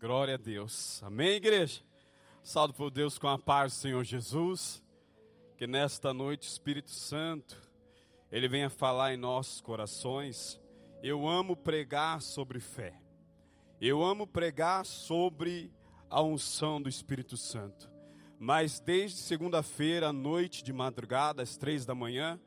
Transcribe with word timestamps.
Glória 0.00 0.36
a 0.36 0.38
Deus. 0.38 1.02
Amém, 1.02 1.32
igreja? 1.32 1.82
Salve 2.42 2.72
por 2.72 2.90
Deus 2.90 3.18
com 3.18 3.28
a 3.28 3.38
paz 3.38 3.74
do 3.74 3.80
Senhor 3.80 4.02
Jesus. 4.02 4.82
Que 5.58 5.66
nesta 5.66 6.14
noite, 6.14 6.48
Espírito 6.48 6.90
Santo, 6.90 7.54
Ele 8.32 8.48
venha 8.48 8.70
falar 8.70 9.12
em 9.12 9.18
nossos 9.18 9.60
corações. 9.60 10.58
Eu 11.02 11.28
amo 11.28 11.54
pregar 11.54 12.22
sobre 12.22 12.60
fé. 12.60 12.98
Eu 13.78 14.02
amo 14.02 14.26
pregar 14.26 14.86
sobre 14.86 15.70
a 16.08 16.22
unção 16.22 16.80
do 16.80 16.88
Espírito 16.88 17.36
Santo. 17.36 17.90
Mas 18.38 18.80
desde 18.80 19.18
segunda-feira 19.18 20.08
à 20.08 20.12
noite, 20.14 20.64
de 20.64 20.72
madrugada, 20.72 21.42
às 21.42 21.58
três 21.58 21.84
da 21.84 21.94
manhã, 21.94 22.40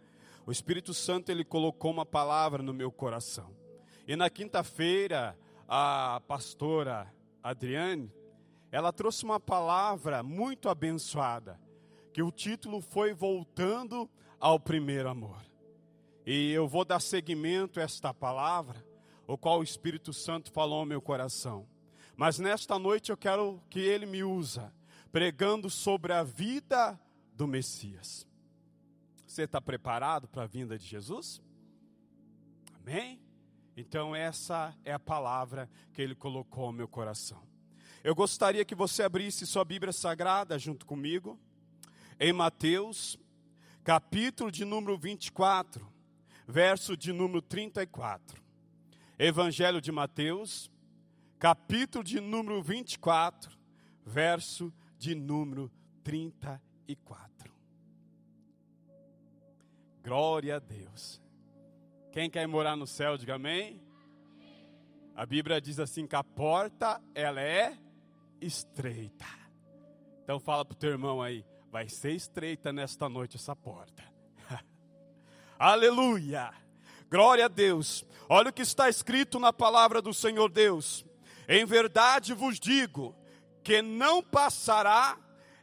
o 0.43 0.51
Espírito 0.51 0.91
Santo 0.91 1.29
ele 1.29 1.45
colocou 1.45 1.91
uma 1.91 2.03
palavra 2.03 2.63
no 2.63 2.73
meu 2.73 2.91
coração. 2.91 3.55
E 4.07 4.15
na 4.15 4.27
quinta-feira, 4.27 5.37
a 5.67 6.19
pastora 6.27 7.13
Adriane, 7.43 8.09
ela 8.71 8.93
trouxe 8.93 9.25
uma 9.25 9.39
palavra 9.39 10.23
muito 10.23 10.69
abençoada, 10.69 11.59
que 12.13 12.23
o 12.23 12.31
título 12.31 12.79
foi 12.79 13.13
Voltando 13.13 14.09
ao 14.39 14.57
Primeiro 14.57 15.09
Amor. 15.09 15.43
E 16.25 16.51
eu 16.51 16.67
vou 16.69 16.85
dar 16.85 17.01
seguimento 17.01 17.81
a 17.81 17.83
esta 17.83 18.13
palavra, 18.13 18.83
o 19.27 19.37
qual 19.37 19.59
o 19.59 19.63
Espírito 19.63 20.13
Santo 20.13 20.51
falou 20.51 20.79
ao 20.79 20.85
meu 20.85 21.01
coração. 21.01 21.67
Mas 22.15 22.39
nesta 22.39 22.79
noite 22.79 23.11
eu 23.11 23.17
quero 23.17 23.61
que 23.69 23.79
ele 23.79 24.05
me 24.05 24.23
usa, 24.23 24.73
pregando 25.11 25.69
sobre 25.69 26.13
a 26.13 26.23
vida 26.23 26.97
do 27.33 27.45
Messias. 27.45 28.25
Você 29.27 29.43
está 29.43 29.59
preparado 29.59 30.27
para 30.29 30.43
a 30.43 30.47
vinda 30.47 30.77
de 30.77 30.85
Jesus? 30.85 31.41
Amém? 32.75 33.19
Então, 33.75 34.15
essa 34.15 34.75
é 34.85 34.93
a 34.93 34.99
palavra 34.99 35.69
que 35.93 36.01
ele 36.01 36.13
colocou 36.13 36.67
no 36.67 36.77
meu 36.77 36.87
coração. 36.87 37.41
Eu 38.03 38.13
gostaria 38.13 38.63
que 38.65 38.75
você 38.75 39.01
abrisse 39.01 39.47
sua 39.47 39.65
Bíblia 39.65 39.91
Sagrada 39.91 40.59
junto 40.59 40.85
comigo, 40.85 41.39
em 42.19 42.31
Mateus, 42.31 43.17
capítulo 43.83 44.51
de 44.51 44.63
número 44.63 44.97
24, 44.97 45.91
verso 46.47 46.95
de 46.95 47.11
número 47.11 47.41
34. 47.41 48.43
Evangelho 49.17 49.81
de 49.81 49.91
Mateus, 49.91 50.69
capítulo 51.39 52.03
de 52.03 52.19
número 52.19 52.61
24, 52.61 53.57
verso 54.05 54.71
de 54.97 55.15
número 55.15 55.71
34. 56.03 57.53
Glória 60.03 60.57
a 60.57 60.59
Deus. 60.59 61.22
Quem 62.13 62.29
quer 62.29 62.47
morar 62.47 62.75
no 62.75 62.85
céu, 62.85 63.17
diga 63.17 63.33
amém. 63.33 63.81
A 65.15 65.25
Bíblia 65.25 65.59
diz 65.59 65.79
assim 65.79 66.05
que 66.05 66.15
a 66.15 66.23
porta, 66.23 67.01
ela 67.15 67.41
é 67.41 67.75
estreita. 68.39 69.25
Então 70.23 70.39
fala 70.39 70.63
pro 70.63 70.77
teu 70.77 70.91
irmão 70.91 71.23
aí, 71.23 71.43
vai 71.71 71.89
ser 71.89 72.11
estreita 72.11 72.71
nesta 72.71 73.09
noite 73.09 73.37
essa 73.37 73.55
porta. 73.55 74.03
Aleluia! 75.57 76.53
Glória 77.09 77.45
a 77.45 77.47
Deus. 77.47 78.05
Olha 78.29 78.51
o 78.51 78.53
que 78.53 78.61
está 78.61 78.87
escrito 78.87 79.39
na 79.39 79.51
palavra 79.51 79.99
do 79.99 80.13
Senhor 80.13 80.51
Deus. 80.51 81.03
Em 81.49 81.65
verdade 81.65 82.35
vos 82.35 82.59
digo 82.59 83.15
que 83.63 83.81
não 83.81 84.21
passará 84.21 85.17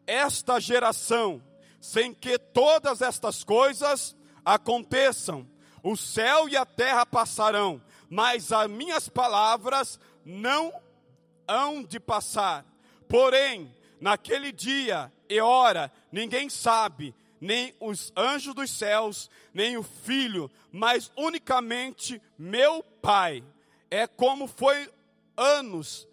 esta 0.04 0.58
geração 0.58 1.40
sem 1.80 2.12
que 2.12 2.40
todas 2.40 3.02
estas 3.02 3.44
coisas 3.44 4.16
aconteçam 4.44 5.48
o 5.82 5.96
céu 5.96 6.48
e 6.48 6.56
a 6.56 6.64
terra 6.64 7.04
passarão, 7.06 7.80
mas 8.08 8.52
as 8.52 8.68
minhas 8.68 9.08
palavras 9.08 9.98
não 10.24 10.72
hão 11.46 11.82
de 11.82 11.98
passar. 11.98 12.64
Porém, 13.08 13.74
naquele 14.00 14.52
dia 14.52 15.12
e 15.28 15.40
hora, 15.40 15.92
ninguém 16.10 16.48
sabe, 16.48 17.14
nem 17.40 17.74
os 17.80 18.12
anjos 18.16 18.54
dos 18.54 18.70
céus, 18.70 19.30
nem 19.52 19.76
o 19.76 19.82
filho, 19.82 20.50
mas 20.70 21.10
unicamente 21.16 22.20
meu 22.38 22.82
Pai. 22.82 23.42
É 23.90 24.06
como 24.06 24.46
foi 24.46 24.88
anos 25.36 26.06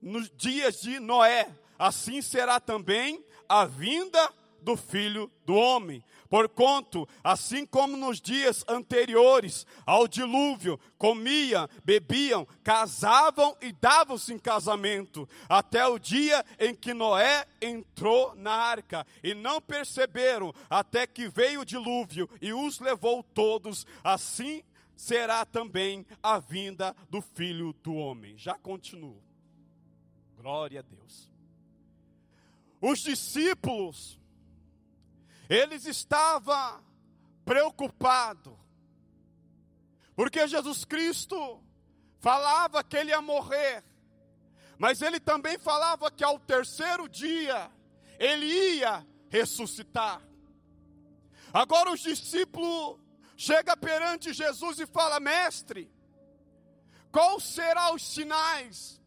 nos 0.00 0.30
dias 0.30 0.80
de 0.80 0.98
Noé, 1.00 1.50
assim 1.78 2.22
será 2.22 2.60
também 2.60 3.22
a 3.48 3.64
vinda 3.64 4.32
do 4.62 4.76
filho 4.76 5.30
do 5.44 5.54
homem. 5.54 6.02
Porquanto, 6.30 7.08
assim 7.24 7.66
como 7.66 7.96
nos 7.96 8.20
dias 8.20 8.64
anteriores 8.68 9.66
ao 9.84 10.06
dilúvio, 10.06 10.78
comiam, 10.96 11.68
bebiam, 11.84 12.46
casavam 12.62 13.56
e 13.60 13.72
davam-se 13.72 14.32
em 14.32 14.38
casamento, 14.38 15.28
até 15.48 15.84
o 15.84 15.98
dia 15.98 16.46
em 16.60 16.72
que 16.72 16.94
Noé 16.94 17.44
entrou 17.60 18.32
na 18.36 18.52
arca, 18.52 19.04
e 19.24 19.34
não 19.34 19.60
perceberam 19.60 20.54
até 20.70 21.04
que 21.04 21.28
veio 21.28 21.62
o 21.62 21.64
dilúvio 21.64 22.30
e 22.40 22.52
os 22.52 22.78
levou 22.78 23.24
todos, 23.24 23.84
assim 24.04 24.62
será 24.94 25.44
também 25.44 26.06
a 26.22 26.38
vinda 26.38 26.94
do 27.08 27.20
filho 27.20 27.72
do 27.82 27.92
homem. 27.94 28.38
Já 28.38 28.54
continuo. 28.54 29.20
Glória 30.36 30.78
a 30.78 30.82
Deus. 30.82 31.28
Os 32.80 33.00
discípulos 33.00 34.19
eles 35.50 35.84
estavam 35.84 36.80
preocupados, 37.44 38.56
porque 40.14 40.46
Jesus 40.46 40.84
Cristo 40.84 41.60
falava 42.20 42.84
que 42.84 42.96
ele 42.96 43.10
ia 43.10 43.20
morrer, 43.20 43.84
mas 44.78 45.02
ele 45.02 45.18
também 45.18 45.58
falava 45.58 46.08
que 46.08 46.22
ao 46.22 46.38
terceiro 46.38 47.08
dia 47.08 47.68
ele 48.16 48.46
ia 48.46 49.04
ressuscitar. 49.28 50.22
Agora 51.52 51.90
os 51.90 52.00
discípulos 52.00 53.00
chegam 53.36 53.76
perante 53.76 54.32
Jesus 54.32 54.78
e 54.78 54.86
fala: 54.86 55.18
Mestre, 55.18 55.90
qual 57.10 57.40
serão 57.40 57.96
os 57.96 58.06
sinais 58.14 59.02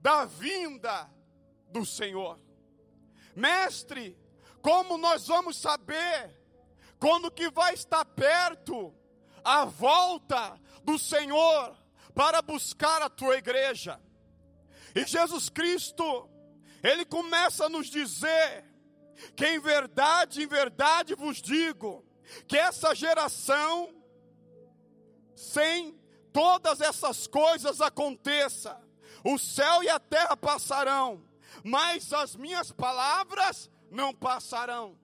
da 0.00 0.24
vinda 0.24 1.10
do 1.70 1.84
Senhor? 1.84 2.40
Mestre, 3.36 4.16
como 4.62 4.98
nós 4.98 5.26
vamos 5.26 5.56
saber 5.56 6.36
quando 6.98 7.30
que 7.30 7.50
vai 7.50 7.74
estar 7.74 8.04
perto 8.04 8.94
a 9.44 9.64
volta 9.64 10.60
do 10.82 10.98
Senhor 10.98 11.76
para 12.14 12.42
buscar 12.42 13.02
a 13.02 13.08
tua 13.08 13.36
igreja? 13.36 14.00
E 14.94 15.04
Jesus 15.06 15.48
Cristo, 15.48 16.28
ele 16.82 17.04
começa 17.04 17.66
a 17.66 17.68
nos 17.68 17.88
dizer 17.88 18.64
que 19.36 19.46
em 19.46 19.60
verdade, 19.60 20.42
em 20.42 20.46
verdade 20.46 21.14
vos 21.14 21.40
digo, 21.40 22.04
que 22.46 22.56
essa 22.56 22.94
geração 22.94 23.94
sem 25.34 25.96
todas 26.32 26.80
essas 26.80 27.26
coisas 27.26 27.80
aconteça, 27.80 28.80
o 29.24 29.38
céu 29.38 29.82
e 29.82 29.88
a 29.88 29.98
terra 29.98 30.36
passarão, 30.36 31.24
mas 31.64 32.12
as 32.12 32.36
minhas 32.36 32.72
palavras 32.72 33.70
não 33.90 34.14
passarão. 34.14 34.98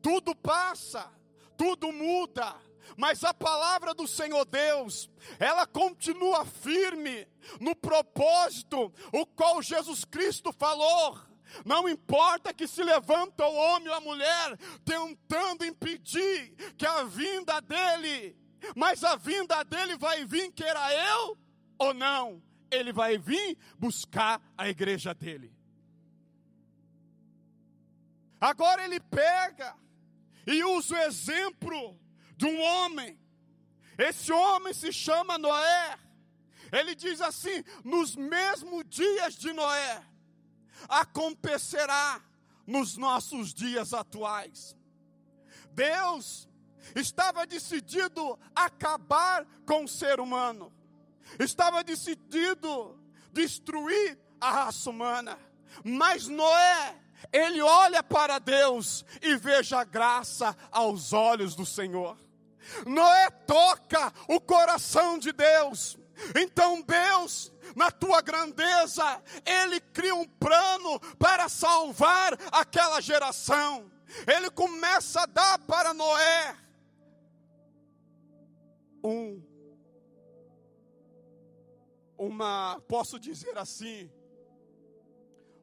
Tudo 0.00 0.34
passa, 0.34 1.10
tudo 1.56 1.92
muda, 1.92 2.54
mas 2.96 3.24
a 3.24 3.32
palavra 3.32 3.94
do 3.94 4.06
Senhor 4.06 4.44
Deus, 4.44 5.10
ela 5.38 5.66
continua 5.66 6.44
firme 6.44 7.26
no 7.60 7.74
propósito 7.74 8.92
o 9.12 9.26
qual 9.26 9.62
Jesus 9.62 10.04
Cristo 10.04 10.52
falou. 10.52 11.18
Não 11.64 11.88
importa 11.88 12.54
que 12.54 12.66
se 12.66 12.82
levanta 12.82 13.46
o 13.46 13.54
homem 13.54 13.88
ou 13.88 13.94
a 13.94 14.00
mulher 14.00 14.56
tentando 14.84 15.64
impedir 15.64 16.54
que 16.76 16.86
a 16.86 17.04
vinda 17.04 17.60
dele, 17.60 18.36
mas 18.74 19.04
a 19.04 19.16
vinda 19.16 19.62
dele 19.62 19.96
vai 19.96 20.24
vir 20.24 20.50
queira 20.52 20.92
eu 20.94 21.36
ou 21.78 21.92
não, 21.92 22.42
ele 22.70 22.92
vai 22.92 23.18
vir 23.18 23.58
buscar 23.78 24.40
a 24.56 24.68
igreja 24.68 25.12
dele. 25.12 25.54
Agora 28.42 28.84
ele 28.84 28.98
pega 28.98 29.72
e 30.44 30.64
usa 30.64 30.96
o 30.96 30.98
exemplo 30.98 31.96
de 32.36 32.44
um 32.44 32.60
homem. 32.60 33.16
Esse 33.96 34.32
homem 34.32 34.74
se 34.74 34.92
chama 34.92 35.38
Noé. 35.38 35.96
Ele 36.72 36.96
diz 36.96 37.20
assim: 37.20 37.62
nos 37.84 38.16
mesmos 38.16 38.82
dias 38.88 39.34
de 39.34 39.52
Noé, 39.52 40.02
acontecerá 40.88 42.20
nos 42.66 42.96
nossos 42.96 43.54
dias 43.54 43.94
atuais. 43.94 44.76
Deus 45.70 46.48
estava 46.96 47.46
decidido 47.46 48.36
acabar 48.56 49.46
com 49.64 49.84
o 49.84 49.88
ser 49.88 50.18
humano, 50.18 50.72
estava 51.38 51.84
decidido 51.84 53.00
destruir 53.32 54.18
a 54.40 54.50
raça 54.50 54.90
humana, 54.90 55.38
mas 55.84 56.26
Noé 56.26 57.01
ele 57.32 57.62
olha 57.62 58.02
para 58.02 58.38
Deus 58.38 59.04
e 59.22 59.36
veja 59.36 59.82
graça 59.84 60.56
aos 60.70 61.12
olhos 61.12 61.54
do 61.54 61.64
Senhor. 61.64 62.16
Noé 62.86 63.30
toca 63.30 64.12
o 64.28 64.40
coração 64.40 65.18
de 65.18 65.32
Deus. 65.32 65.98
Então 66.38 66.82
Deus, 66.82 67.50
na 67.74 67.90
tua 67.90 68.20
grandeza, 68.20 69.22
Ele 69.44 69.80
cria 69.80 70.14
um 70.14 70.28
plano 70.28 71.00
para 71.18 71.48
salvar 71.48 72.38
aquela 72.52 73.00
geração. 73.00 73.90
Ele 74.26 74.50
começa 74.50 75.22
a 75.22 75.26
dar 75.26 75.58
para 75.60 75.94
Noé 75.94 76.56
um, 79.02 79.42
uma, 82.16 82.80
posso 82.86 83.18
dizer 83.18 83.56
assim, 83.58 84.12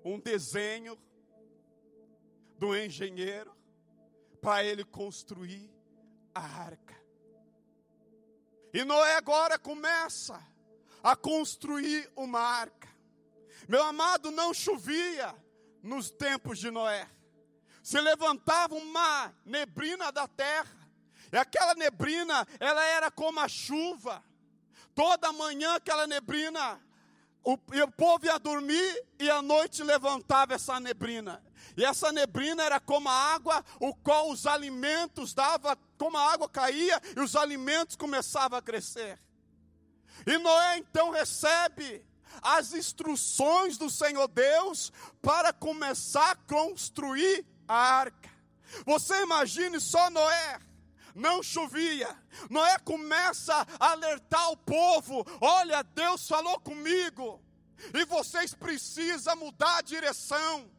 um 0.03 0.19
desenho 0.19 0.97
do 2.59 2.77
engenheiro 2.77 3.55
para 4.41 4.63
ele 4.63 4.83
construir 4.83 5.71
a 6.35 6.41
arca. 6.41 6.95
E 8.73 8.83
Noé 8.83 9.15
agora 9.15 9.57
começa 9.57 10.39
a 11.01 11.15
construir 11.15 12.11
uma 12.15 12.39
arca. 12.39 12.89
Meu 13.67 13.83
amado, 13.83 14.29
não 14.29 14.53
chovia 14.53 15.33
nos 15.81 16.11
tempos 16.11 16.59
de 16.59 16.69
Noé. 16.69 17.09
Se 17.81 17.99
levantava 17.99 18.75
uma 18.75 19.33
neblina 19.45 20.11
da 20.11 20.27
terra. 20.27 20.77
E 21.31 21.37
aquela 21.37 21.73
neblina, 21.75 22.47
ela 22.59 22.83
era 22.83 23.09
como 23.09 23.39
a 23.39 23.47
chuva. 23.47 24.23
Toda 24.93 25.31
manhã 25.31 25.75
aquela 25.75 26.05
neblina, 26.05 26.79
o, 27.43 27.53
o 27.53 27.91
povo 27.95 28.25
ia 28.25 28.37
dormir 28.37 29.05
e 29.17 29.29
à 29.29 29.41
noite 29.41 29.81
levantava 29.81 30.55
essa 30.55 30.79
neblina. 30.79 31.41
E 31.75 31.85
essa 31.85 32.11
neblina 32.11 32.63
era 32.63 32.79
como 32.79 33.09
a 33.09 33.33
água, 33.33 33.63
o 33.79 33.93
qual 33.95 34.29
os 34.29 34.45
alimentos 34.45 35.33
dava, 35.33 35.77
como 35.97 36.17
a 36.17 36.31
água 36.33 36.49
caía 36.49 37.01
e 37.15 37.19
os 37.19 37.35
alimentos 37.35 37.95
começavam 37.95 38.57
a 38.57 38.61
crescer. 38.61 39.19
E 40.25 40.37
Noé 40.37 40.77
então 40.77 41.11
recebe 41.11 42.05
as 42.41 42.73
instruções 42.73 43.77
do 43.77 43.89
Senhor 43.89 44.27
Deus 44.27 44.91
para 45.21 45.51
começar 45.51 46.31
a 46.31 46.35
construir 46.35 47.45
a 47.67 47.75
arca. 47.75 48.29
Você 48.85 49.21
imagine 49.21 49.79
só 49.79 50.09
Noé, 50.09 50.59
não 51.15 51.41
chovia. 51.41 52.15
Noé 52.49 52.77
começa 52.79 53.65
a 53.79 53.91
alertar 53.91 54.51
o 54.51 54.57
povo: 54.57 55.25
olha, 55.41 55.83
Deus 55.83 56.27
falou 56.27 56.59
comigo, 56.59 57.41
e 57.93 58.05
vocês 58.05 58.53
precisam 58.53 59.35
mudar 59.35 59.77
a 59.77 59.81
direção. 59.81 60.69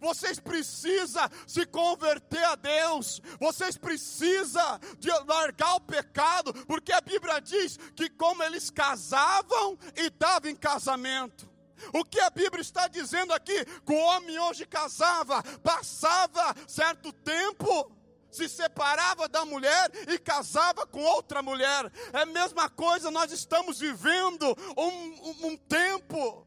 Vocês 0.00 0.38
precisam 0.38 1.28
se 1.46 1.66
converter 1.66 2.44
a 2.44 2.54
Deus. 2.54 3.20
Vocês 3.38 3.76
precisam 3.76 4.78
de 4.98 5.10
largar 5.26 5.76
o 5.76 5.80
pecado, 5.80 6.52
porque 6.66 6.92
a 6.92 7.00
Bíblia 7.00 7.40
diz 7.40 7.78
que 7.94 8.08
como 8.10 8.42
eles 8.42 8.70
casavam 8.70 9.78
e 9.96 10.10
davam 10.10 10.50
em 10.50 10.56
casamento. 10.56 11.48
O 11.92 12.04
que 12.04 12.20
a 12.20 12.30
Bíblia 12.30 12.60
está 12.60 12.88
dizendo 12.88 13.32
aqui? 13.32 13.64
Que 13.64 13.92
o 13.92 13.96
homem 13.96 14.38
hoje 14.38 14.66
casava, 14.66 15.42
passava 15.62 16.54
certo 16.66 17.12
tempo, 17.12 17.90
se 18.30 18.48
separava 18.48 19.28
da 19.28 19.44
mulher 19.44 19.90
e 20.08 20.18
casava 20.18 20.86
com 20.86 21.02
outra 21.02 21.42
mulher. 21.42 21.90
É 22.12 22.20
a 22.20 22.26
mesma 22.26 22.68
coisa, 22.68 23.10
nós 23.10 23.32
estamos 23.32 23.80
vivendo 23.80 24.44
um, 24.76 24.86
um, 24.86 25.46
um 25.48 25.56
tempo 25.56 26.46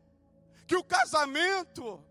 que 0.68 0.76
o 0.76 0.84
casamento 0.84 2.04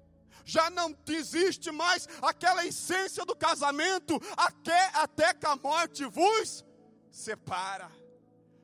já 0.52 0.68
não 0.68 0.94
existe 1.08 1.72
mais 1.72 2.06
aquela 2.20 2.66
essência 2.66 3.24
do 3.24 3.34
casamento, 3.34 4.20
até, 4.36 4.90
até 4.92 5.32
que 5.32 5.46
a 5.46 5.56
morte 5.56 6.04
vos 6.04 6.62
separa. 7.10 7.90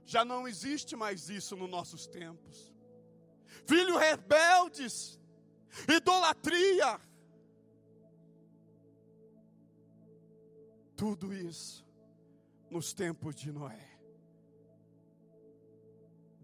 Já 0.05 0.23
não 0.23 0.47
existe 0.47 0.95
mais 0.95 1.31
isso 1.31 1.57
nos 1.57 1.71
nossos 1.71 2.07
tempos. 2.07 2.71
Filhos 3.67 3.99
rebeldes, 3.99 5.19
idolatria, 5.89 7.01
tudo 10.95 11.33
isso 11.33 11.87
nos 12.71 12.93
tempos 12.93 13.35
de 13.35 13.51
Noé. 13.51 13.89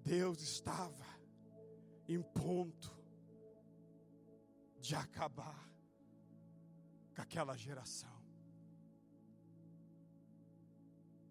Deus 0.03 0.41
estava 0.41 1.05
em 2.09 2.23
ponto 2.23 2.94
de 4.85 4.95
acabar 4.95 5.67
com 7.15 7.23
aquela 7.23 7.57
geração. 7.57 8.13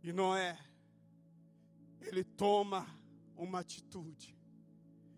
E 0.02 0.12
Noé, 0.12 0.58
ele 2.02 2.24
toma 2.24 2.84
uma 3.38 3.60
atitude 3.60 4.36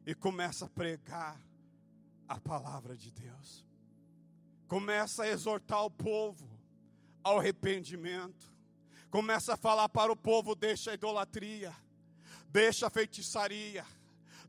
e 0.06 0.14
começa 0.14 0.66
a 0.66 0.70
pregar 0.70 1.42
a 2.28 2.38
palavra 2.38 2.98
de 2.98 3.10
Deus. 3.10 3.66
Começa 4.68 5.24
a 5.24 5.30
exortar 5.30 5.86
o 5.86 5.90
povo 5.90 6.60
ao 7.24 7.40
arrependimento. 7.40 8.54
Começa 9.10 9.54
a 9.54 9.58
falar 9.58 9.88
para 9.88 10.12
o 10.12 10.18
povo: 10.18 10.56
deixa 10.56 10.92
a 10.92 10.96
idolatria, 10.96 11.74
deixa 12.50 12.88
a 12.88 12.90
feitiçaria, 12.90 13.86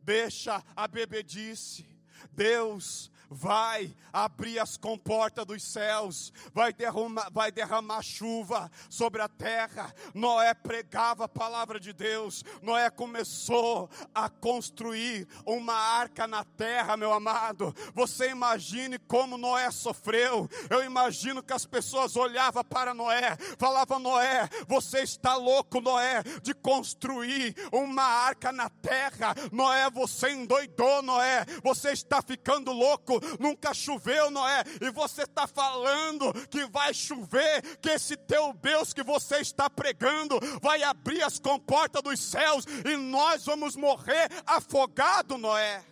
deixa 0.03 0.61
a 0.75 0.89
bebedice. 0.89 1.87
Deus 2.33 3.13
vai 3.31 3.95
abrir 4.13 4.59
as 4.59 4.77
comportas 4.77 5.45
dos 5.45 5.63
céus, 5.63 6.33
vai 6.55 6.73
derramar, 6.73 7.31
vai 7.31 7.51
derramar 7.51 8.03
chuva 8.03 8.71
sobre 8.89 9.21
a 9.21 9.29
terra. 9.29 9.95
Noé 10.15 10.55
pregava 10.55 11.25
a 11.25 11.29
palavra 11.29 11.79
de 11.79 11.93
Deus, 11.93 12.45
Noé 12.63 12.89
começou 12.91 13.91
a 14.15 14.29
construir 14.29 15.27
uma 15.45 15.75
arca 15.75 16.27
na 16.27 16.45
terra, 16.45 16.97
meu 16.97 17.13
amado. 17.13 17.75
Você 17.95 18.31
imagine 18.31 18.99
como 18.99 19.37
Noé 19.37 19.71
sofreu. 19.71 20.49
Eu 20.71 20.85
imagino 20.85 21.43
que 21.43 21.53
as 21.53 21.67
pessoas 21.67 22.17
olhavam 22.17 22.65
para 22.65 22.95
Noé, 22.95 23.37
falavam: 23.59 23.99
Noé, 23.99 24.49
você 24.67 25.01
está 25.01 25.37
louco, 25.37 25.81
Noé, 25.81 26.23
de 26.43 26.55
construir 26.55 27.55
uma 27.73 28.03
arca 28.03 28.53
na 28.53 28.69
terra. 28.69 29.35
Noé, 29.53 29.91
você 29.91 30.31
endoidou, 30.31 31.03
Noé, 31.03 31.45
você 31.63 31.91
está 31.91 32.23
ficando 32.23 32.73
louco 32.73 33.16
nunca 33.39 33.75
choveu, 33.75 34.31
Noé, 34.31 34.63
e 34.81 34.91
você 34.91 35.23
está 35.23 35.47
falando 35.47 36.33
que 36.49 36.67
vai 36.67 36.93
chover, 36.95 37.79
que 37.79 37.91
esse 37.91 38.17
teu 38.17 38.53
Deus 38.55 38.93
que 38.93 39.03
você 39.03 39.37
está 39.37 39.69
pregando 39.69 40.39
vai 40.61 40.83
abrir 40.83 41.23
as 41.23 41.39
comportas 41.39 42.03
dos 42.03 42.21
céus 42.21 42.65
e 42.85 42.97
nós 42.97 43.45
vamos 43.45 43.77
morrer 43.77 44.29
afogado, 44.47 45.39
Noé. 45.39 45.85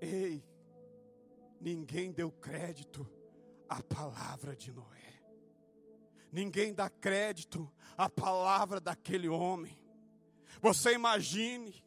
Ei, 0.00 0.44
ninguém 1.60 2.12
deu 2.12 2.30
crédito 2.30 3.08
à 3.68 3.82
palavra 3.82 4.54
de 4.54 4.72
Noé. 4.72 4.98
Ninguém 6.30 6.74
dá 6.74 6.88
crédito 6.90 7.70
à 7.96 8.08
palavra 8.08 8.80
daquele 8.80 9.28
homem. 9.28 9.76
Você 10.60 10.92
imagine 10.92 11.82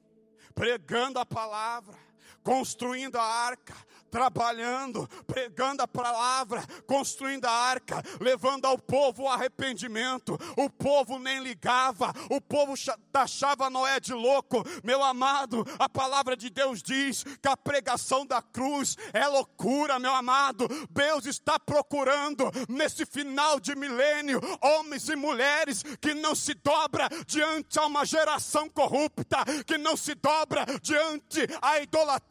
pregando 0.54 1.20
a 1.20 1.26
palavra, 1.26 1.98
construindo 2.44 3.18
a 3.18 3.24
arca, 3.24 3.76
trabalhando, 4.12 5.08
pregando 5.26 5.82
a 5.82 5.88
palavra, 5.88 6.62
construindo 6.86 7.46
a 7.46 7.52
arca, 7.52 8.04
levando 8.20 8.66
ao 8.66 8.78
povo 8.78 9.24
o 9.24 9.30
arrependimento. 9.30 10.38
O 10.58 10.70
povo 10.70 11.18
nem 11.18 11.42
ligava, 11.42 12.14
o 12.30 12.42
povo 12.42 12.74
taxava 13.12 13.70
Noé 13.70 14.00
de 14.00 14.14
louco. 14.14 14.64
Meu 14.84 15.02
amado, 15.02 15.66
a 15.80 15.88
palavra 15.88 16.36
de 16.36 16.50
Deus 16.50 16.84
diz 16.84 17.24
que 17.24 17.48
a 17.48 17.56
pregação 17.56 18.26
da 18.26 18.42
cruz 18.42 18.98
é 19.14 19.26
loucura, 19.28 19.98
meu 19.98 20.14
amado. 20.14 20.68
Deus 20.90 21.26
está 21.26 21.58
procurando 21.58 22.52
nesse 22.68 23.06
final 23.06 23.60
de 23.60 23.76
milênio 23.76 24.42
homens 24.62 25.08
e 25.08 25.16
mulheres 25.16 25.84
que 26.02 26.14
não 26.14 26.36
se 26.36 26.54
dobra 26.56 27.08
diante 27.26 27.80
a 27.80 27.86
uma 27.86 28.06
geração 28.06 28.68
corrupta, 28.70 29.38
que 29.66 29.78
não 29.78 29.96
se 29.96 30.14
dobra 30.16 30.66
diante 30.82 31.48
a 31.62 31.80
idolatria, 31.80 32.31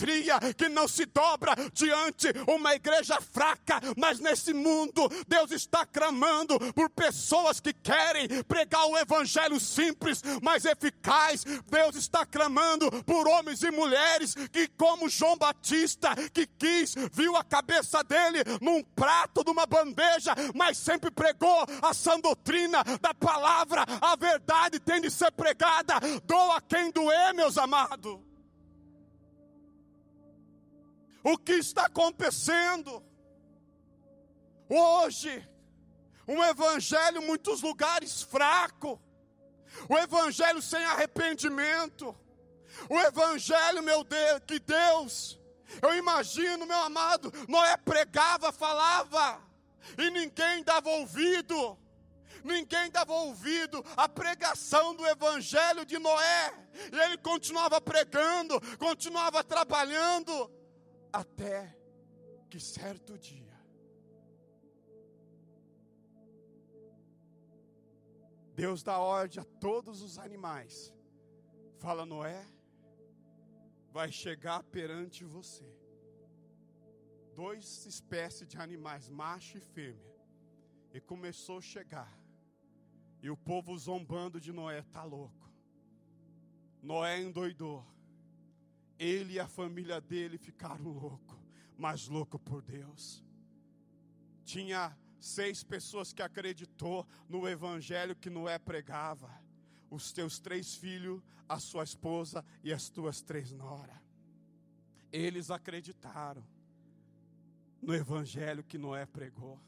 que 0.56 0.68
não 0.68 0.88
se 0.88 1.06
dobra 1.06 1.54
diante 1.72 2.28
uma 2.46 2.74
igreja 2.74 3.20
fraca, 3.20 3.80
mas 3.96 4.18
nesse 4.20 4.52
mundo 4.52 5.08
Deus 5.28 5.50
está 5.50 5.84
clamando 5.84 6.58
por 6.72 6.88
pessoas 6.90 7.60
que 7.60 7.72
querem 7.72 8.42
pregar 8.44 8.86
o 8.86 8.96
evangelho 8.96 9.60
simples, 9.60 10.22
mas 10.42 10.64
eficaz. 10.64 11.44
Deus 11.70 11.96
está 11.96 12.24
clamando 12.24 12.90
por 13.04 13.28
homens 13.28 13.62
e 13.62 13.70
mulheres 13.70 14.34
que, 14.50 14.68
como 14.68 15.08
João 15.08 15.36
Batista, 15.36 16.14
que 16.32 16.46
quis, 16.46 16.94
viu 17.12 17.36
a 17.36 17.44
cabeça 17.44 18.02
dele 18.02 18.38
num 18.60 18.82
prato 18.82 19.44
de 19.44 19.50
uma 19.50 19.66
bandeja, 19.66 20.34
mas 20.54 20.78
sempre 20.78 21.10
pregou 21.10 21.64
a 21.82 21.92
sã 21.92 22.18
doutrina 22.18 22.82
da 23.00 23.12
palavra. 23.12 23.84
A 24.00 24.16
verdade 24.16 24.78
tem 24.80 25.00
de 25.00 25.10
ser 25.10 25.30
pregada. 25.32 25.94
Doa 26.24 26.60
quem 26.60 26.90
doer, 26.90 27.34
meus 27.34 27.58
amados 27.58 28.29
o 31.22 31.36
que 31.38 31.52
está 31.52 31.86
acontecendo. 31.86 33.02
Hoje, 34.68 35.48
um 36.26 36.42
evangelho 36.44 37.22
em 37.22 37.26
muitos 37.26 37.62
lugares 37.62 38.22
fraco, 38.22 39.00
o 39.88 39.98
evangelho 39.98 40.62
sem 40.62 40.84
arrependimento. 40.84 42.16
O 42.88 42.98
evangelho, 43.00 43.82
meu 43.82 44.04
Deus, 44.04 44.40
que 44.46 44.60
Deus, 44.60 45.40
eu 45.82 45.96
imagino, 45.96 46.66
meu 46.66 46.78
amado, 46.78 47.32
Noé 47.48 47.76
pregava, 47.76 48.52
falava, 48.52 49.42
e 49.98 50.10
ninguém 50.10 50.62
dava 50.62 50.88
ouvido. 50.88 51.78
Ninguém 52.42 52.90
dava 52.90 53.12
ouvido 53.12 53.84
à 53.96 54.08
pregação 54.08 54.94
do 54.94 55.06
evangelho 55.06 55.84
de 55.84 55.98
Noé. 55.98 56.54
E 56.90 56.98
ele 56.98 57.18
continuava 57.18 57.80
pregando, 57.82 58.58
continuava 58.78 59.44
trabalhando, 59.44 60.50
até 61.12 61.76
que 62.48 62.58
certo 62.60 63.18
dia, 63.18 63.58
Deus 68.54 68.82
dá 68.82 68.98
ordem 68.98 69.40
a 69.40 69.44
todos 69.60 70.02
os 70.02 70.18
animais. 70.18 70.92
Fala, 71.78 72.04
Noé, 72.04 72.44
vai 73.90 74.12
chegar 74.12 74.62
perante 74.64 75.24
você 75.24 75.80
dois 77.40 77.86
espécies 77.86 78.46
de 78.46 78.58
animais, 78.58 79.08
macho 79.08 79.56
e 79.56 79.60
fêmea. 79.60 80.14
E 80.92 81.00
começou 81.00 81.56
a 81.58 81.62
chegar. 81.62 82.12
E 83.22 83.30
o 83.30 83.36
povo 83.36 83.78
zombando 83.78 84.38
de 84.38 84.52
Noé, 84.52 84.82
tá 84.82 85.04
louco. 85.04 85.50
Noé 86.82 87.20
endoidou. 87.22 87.82
Ele 89.00 89.32
e 89.32 89.40
a 89.40 89.48
família 89.48 89.98
dele 89.98 90.36
ficaram 90.36 90.84
loucos, 90.84 91.38
mas 91.78 92.06
louco 92.06 92.38
por 92.38 92.60
Deus. 92.60 93.24
Tinha 94.44 94.94
seis 95.18 95.64
pessoas 95.64 96.12
que 96.12 96.20
acreditou 96.20 97.08
no 97.26 97.48
evangelho 97.48 98.14
que 98.14 98.28
Noé 98.28 98.58
pregava. 98.58 99.42
Os 99.88 100.12
teus 100.12 100.38
três 100.38 100.74
filhos, 100.74 101.22
a 101.48 101.58
sua 101.58 101.82
esposa 101.82 102.44
e 102.62 102.74
as 102.74 102.90
tuas 102.90 103.22
três 103.22 103.50
noras. 103.52 103.96
Eles 105.10 105.50
acreditaram 105.50 106.44
no 107.80 107.94
evangelho 107.94 108.62
que 108.62 108.76
Noé 108.76 109.06
pregou. 109.06 109.58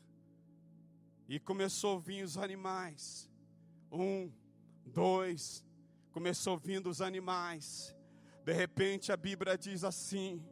E 1.26 1.40
começou 1.40 1.96
a 1.96 2.00
vir 2.00 2.22
os 2.22 2.36
animais. 2.36 3.30
Um, 3.90 4.30
dois, 4.84 5.64
começou 6.12 6.58
vindo 6.58 6.90
os 6.90 7.00
animais. 7.00 7.96
De 8.44 8.52
repente 8.52 9.12
a 9.12 9.16
Bíblia 9.16 9.56
diz 9.56 9.84
assim: 9.84 10.44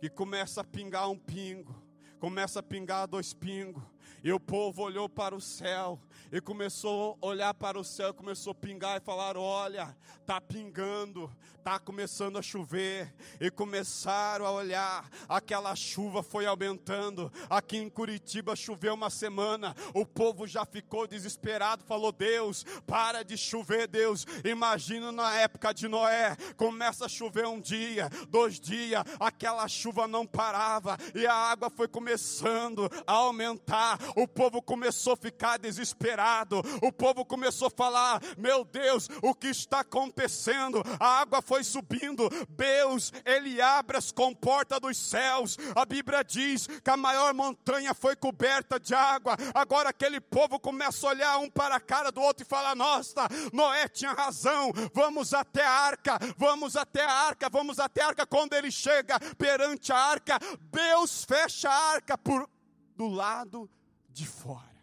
que 0.00 0.08
começa 0.08 0.60
a 0.60 0.64
pingar 0.64 1.08
um 1.08 1.18
pingo, 1.18 1.74
começa 2.18 2.60
a 2.60 2.62
pingar 2.62 3.06
dois 3.06 3.32
pingos, 3.32 3.82
e 4.22 4.32
o 4.32 4.40
povo 4.40 4.82
olhou 4.82 5.08
para 5.08 5.34
o 5.34 5.40
céu 5.40 6.00
e 6.32 6.40
começou 6.40 7.18
a 7.22 7.26
olhar 7.26 7.54
para 7.54 7.78
o 7.78 7.84
céu, 7.84 8.12
começou 8.12 8.50
a 8.50 8.54
pingar 8.54 8.96
e 8.96 9.04
falar: 9.04 9.36
Olha, 9.36 9.96
está 10.20 10.40
pingando, 10.40 11.30
está 11.56 11.78
começando 11.78 12.38
a 12.38 12.42
chover. 12.42 13.14
E 13.40 13.50
começaram 13.50 14.46
a 14.46 14.50
olhar, 14.50 15.08
aquela 15.28 15.74
chuva 15.74 16.22
foi 16.22 16.46
aumentando. 16.46 17.32
Aqui 17.48 17.76
em 17.76 17.88
Curitiba 17.88 18.54
choveu 18.56 18.94
uma 18.94 19.10
semana, 19.10 19.74
o 19.94 20.04
povo 20.04 20.46
já 20.46 20.64
ficou 20.64 21.06
desesperado, 21.06 21.84
falou: 21.84 22.12
Deus, 22.12 22.64
para 22.86 23.22
de 23.22 23.36
chover, 23.36 23.86
Deus. 23.86 24.26
Imagina 24.44 25.12
na 25.12 25.34
época 25.36 25.72
de 25.72 25.88
Noé, 25.88 26.36
começa 26.56 27.06
a 27.06 27.08
chover 27.08 27.46
um 27.46 27.60
dia, 27.60 28.08
dois 28.28 28.58
dias, 28.58 29.04
aquela 29.18 29.66
chuva 29.68 30.06
não 30.06 30.26
parava 30.26 30.96
e 31.14 31.26
a 31.26 31.34
água 31.34 31.70
foi 31.70 31.88
começando 31.88 32.90
a 33.06 33.12
aumentar 33.12 33.98
o 34.14 34.28
povo 34.28 34.62
começou 34.62 35.14
a 35.14 35.16
ficar 35.16 35.58
desesperado, 35.58 36.62
o 36.82 36.92
povo 36.92 37.24
começou 37.24 37.68
a 37.68 37.70
falar: 37.70 38.20
Meu 38.36 38.64
Deus, 38.64 39.08
o 39.22 39.34
que 39.34 39.48
está 39.48 39.80
acontecendo? 39.80 40.82
A 41.00 41.20
água 41.20 41.42
foi 41.42 41.64
subindo, 41.64 42.28
Deus, 42.48 43.12
Ele 43.24 43.60
abre 43.60 43.96
as 43.96 44.12
comportas 44.12 44.80
dos 44.80 44.96
céus. 44.96 45.56
A 45.74 45.84
Bíblia 45.84 46.22
diz 46.22 46.66
que 46.66 46.90
a 46.90 46.96
maior 46.96 47.34
montanha 47.34 47.94
foi 47.94 48.16
coberta 48.16 48.78
de 48.78 48.94
água. 48.94 49.36
Agora 49.54 49.90
aquele 49.90 50.20
povo 50.20 50.58
começa 50.58 51.06
a 51.06 51.10
olhar 51.10 51.38
um 51.38 51.50
para 51.50 51.76
a 51.76 51.80
cara 51.80 52.10
do 52.10 52.20
outro 52.20 52.44
e 52.44 52.48
fala: 52.48 52.74
Nossa, 52.74 53.26
Noé 53.52 53.88
tinha 53.88 54.12
razão, 54.12 54.72
vamos 54.92 55.32
até 55.32 55.64
a 55.64 55.70
arca, 55.70 56.18
vamos 56.36 56.76
até 56.76 57.04
a 57.04 57.12
arca, 57.12 57.48
vamos 57.48 57.78
até 57.78 58.02
a 58.02 58.08
arca. 58.08 58.26
Quando 58.26 58.54
ele 58.54 58.70
chega 58.70 59.18
perante 59.36 59.92
a 59.92 59.98
arca, 59.98 60.38
Deus 60.70 61.24
fecha 61.24 61.68
a 61.70 61.92
arca 61.92 62.18
por 62.18 62.48
do 62.96 63.08
lado 63.08 63.68
de 64.16 64.26
fora. 64.26 64.74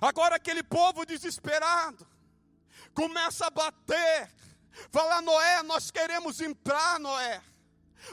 Agora 0.00 0.34
aquele 0.34 0.64
povo 0.64 1.06
desesperado 1.06 2.04
começa 2.92 3.46
a 3.46 3.50
bater, 3.50 4.28
fala 4.90 5.22
Noé, 5.22 5.62
nós 5.62 5.92
queremos 5.92 6.40
entrar, 6.40 6.98
Noé. 6.98 7.40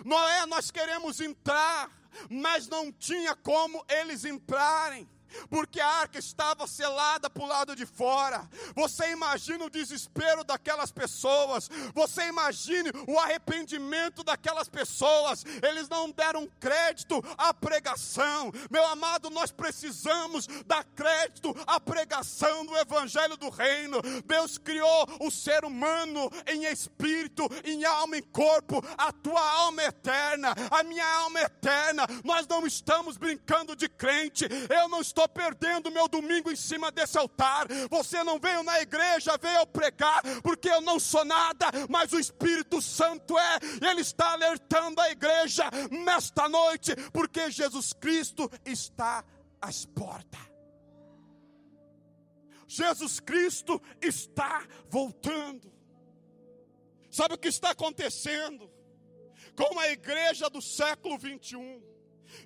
Noé, 0.05 0.45
nós 0.45 0.69
queremos 0.69 1.19
entrar, 1.19 1.89
mas 2.29 2.67
não 2.67 2.91
tinha 2.91 3.35
como 3.35 3.83
eles 3.89 4.23
entrarem 4.23 5.09
porque 5.49 5.79
a 5.79 5.87
arca 5.87 6.19
estava 6.19 6.67
selada 6.67 7.29
para 7.29 7.43
o 7.43 7.47
lado 7.47 7.75
de 7.75 7.85
fora. 7.85 8.47
Você 8.75 9.11
imagina 9.11 9.65
o 9.65 9.69
desespero 9.69 10.43
daquelas 10.43 10.91
pessoas, 10.91 11.69
você 11.93 12.27
imagine 12.27 12.91
o 13.07 13.19
arrependimento 13.19 14.23
daquelas 14.23 14.69
pessoas, 14.69 15.43
eles 15.61 15.87
não 15.89 16.09
deram 16.11 16.47
crédito 16.59 17.23
à 17.37 17.53
pregação. 17.53 18.51
Meu 18.69 18.85
amado, 18.87 19.29
nós 19.29 19.51
precisamos 19.51 20.47
dar 20.65 20.83
crédito 20.83 21.55
à 21.67 21.79
pregação 21.79 22.65
do 22.65 22.77
Evangelho 22.77 23.37
do 23.37 23.49
Reino. 23.49 24.01
Deus 24.25 24.57
criou 24.57 25.07
o 25.19 25.31
ser 25.31 25.65
humano 25.65 26.31
em 26.47 26.65
espírito, 26.65 27.47
em 27.63 27.85
alma 27.85 28.17
e 28.17 28.21
corpo, 28.21 28.83
a 28.97 29.11
tua 29.11 29.41
alma 29.41 29.81
é 29.81 29.85
eterna, 29.85 30.53
a 30.71 30.83
minha 30.83 31.05
alma 31.05 31.39
é 31.39 31.43
eterna. 31.43 32.07
Nós 32.23 32.47
não 32.47 32.65
estamos 32.65 33.17
brincando 33.17 33.75
de 33.75 33.89
crente, 33.89 34.47
eu 34.69 34.87
não 34.87 35.01
estou 35.01 35.18
estou 35.19 35.27
perdendo 35.27 35.91
meu 35.91 36.07
domingo 36.07 36.49
em 36.49 36.55
cima 36.55 36.89
desse 36.91 37.17
altar. 37.17 37.67
Você 37.89 38.23
não 38.23 38.39
veio 38.39 38.63
na 38.63 38.79
igreja, 38.81 39.37
veio 39.37 39.67
pregar, 39.67 40.21
porque 40.41 40.69
eu 40.69 40.79
não 40.79 40.97
sou 40.99 41.25
nada, 41.25 41.65
mas 41.89 42.13
o 42.13 42.19
Espírito 42.19 42.81
Santo 42.81 43.37
é, 43.37 43.59
ele 43.89 44.01
está 44.01 44.31
alertando 44.31 45.01
a 45.01 45.11
igreja 45.11 45.65
nesta 45.91 46.47
noite, 46.47 46.95
porque 47.11 47.51
Jesus 47.51 47.91
Cristo 47.91 48.49
está 48.65 49.25
às 49.61 49.85
portas. 49.85 50.39
Jesus 52.65 53.19
Cristo 53.19 53.81
está 54.01 54.65
voltando. 54.87 55.69
Sabe 57.11 57.33
o 57.33 57.37
que 57.37 57.47
está 57.47 57.71
acontecendo 57.71 58.71
com 59.55 59.79
a 59.79 59.89
igreja 59.89 60.49
do 60.49 60.61
século 60.61 61.17
21? 61.17 61.81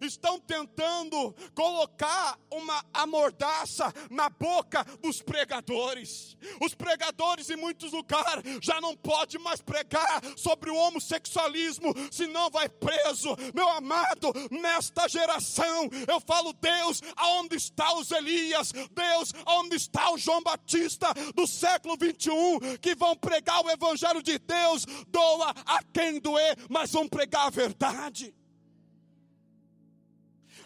Estão 0.02 0.40
tentando 0.40 1.36
colocar 1.54 2.38
uma 2.52 2.84
amordaça 2.94 3.94
na 4.10 4.30
boca 4.30 4.84
dos 5.02 5.22
pregadores. 5.22 6.38
Os 6.62 6.74
pregadores 6.74 7.50
em 7.50 7.56
muitos 7.56 7.92
lugares 7.92 8.44
já 8.62 8.80
não 8.82 8.96
pode 8.96 9.38
mais 9.40 9.62
pregar 9.62 10.22
sobre 10.36 10.70
o 10.70 10.76
homossexualismo, 10.76 11.94
senão 12.12 12.50
vai 12.50 12.68
preso. 12.70 13.36
Meu 13.54 13.68
amado, 13.70 14.34
nesta 14.52 15.08
geração 15.08 15.90
eu 16.08 16.20
falo, 16.22 16.54
Deus, 16.54 17.02
aonde 17.16 17.56
está 17.56 17.94
os 17.96 18.12
Elias? 18.12 18.72
Deus, 18.92 19.34
aonde 19.46 19.76
está 19.76 20.12
o 20.12 20.18
João 20.18 20.42
Batista 20.42 21.14
do 21.36 21.48
século 21.48 21.96
21 22.00 22.78
que 22.82 22.96
vão 22.96 23.16
pregar 23.16 23.64
o 23.64 23.70
evangelho 23.70 24.22
de 24.22 24.38
Deus? 24.38 24.86
Doa 25.08 25.54
a 25.66 25.84
quem 25.84 26.20
doer, 26.20 26.58
mas 26.70 26.92
vão 26.92 27.08
pregar 27.08 27.48
a 27.48 27.50
verdade. 27.50 28.34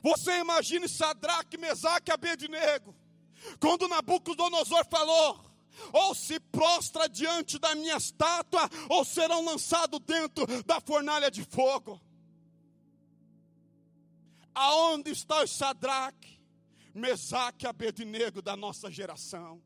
Você 0.08 0.40
imagine 0.40 0.88
Sadraque, 0.88 1.58
Mesaque 1.58 2.10
e 2.10 2.14
Abednego. 2.14 2.96
Quando 3.60 3.90
Nabucodonosor 3.90 4.86
falou, 4.90 5.44
ou 5.92 6.16
se 6.16 6.40
prostra 6.40 7.10
diante 7.10 7.60
da 7.60 7.76
minha 7.76 7.98
estátua, 7.98 8.70
ou 8.88 9.04
serão 9.04 9.44
lançados 9.44 10.00
dentro 10.00 10.46
da 10.64 10.80
fornalha 10.80 11.30
de 11.30 11.44
fogo. 11.44 12.00
Aonde 14.56 15.12
está 15.12 15.44
o 15.44 15.48
Sadraque, 15.48 16.40
Mesaque 16.94 17.66
e 17.66 17.68
Abednego 17.68 18.42
da 18.42 18.56
nossa 18.56 18.90
geração? 18.90 19.62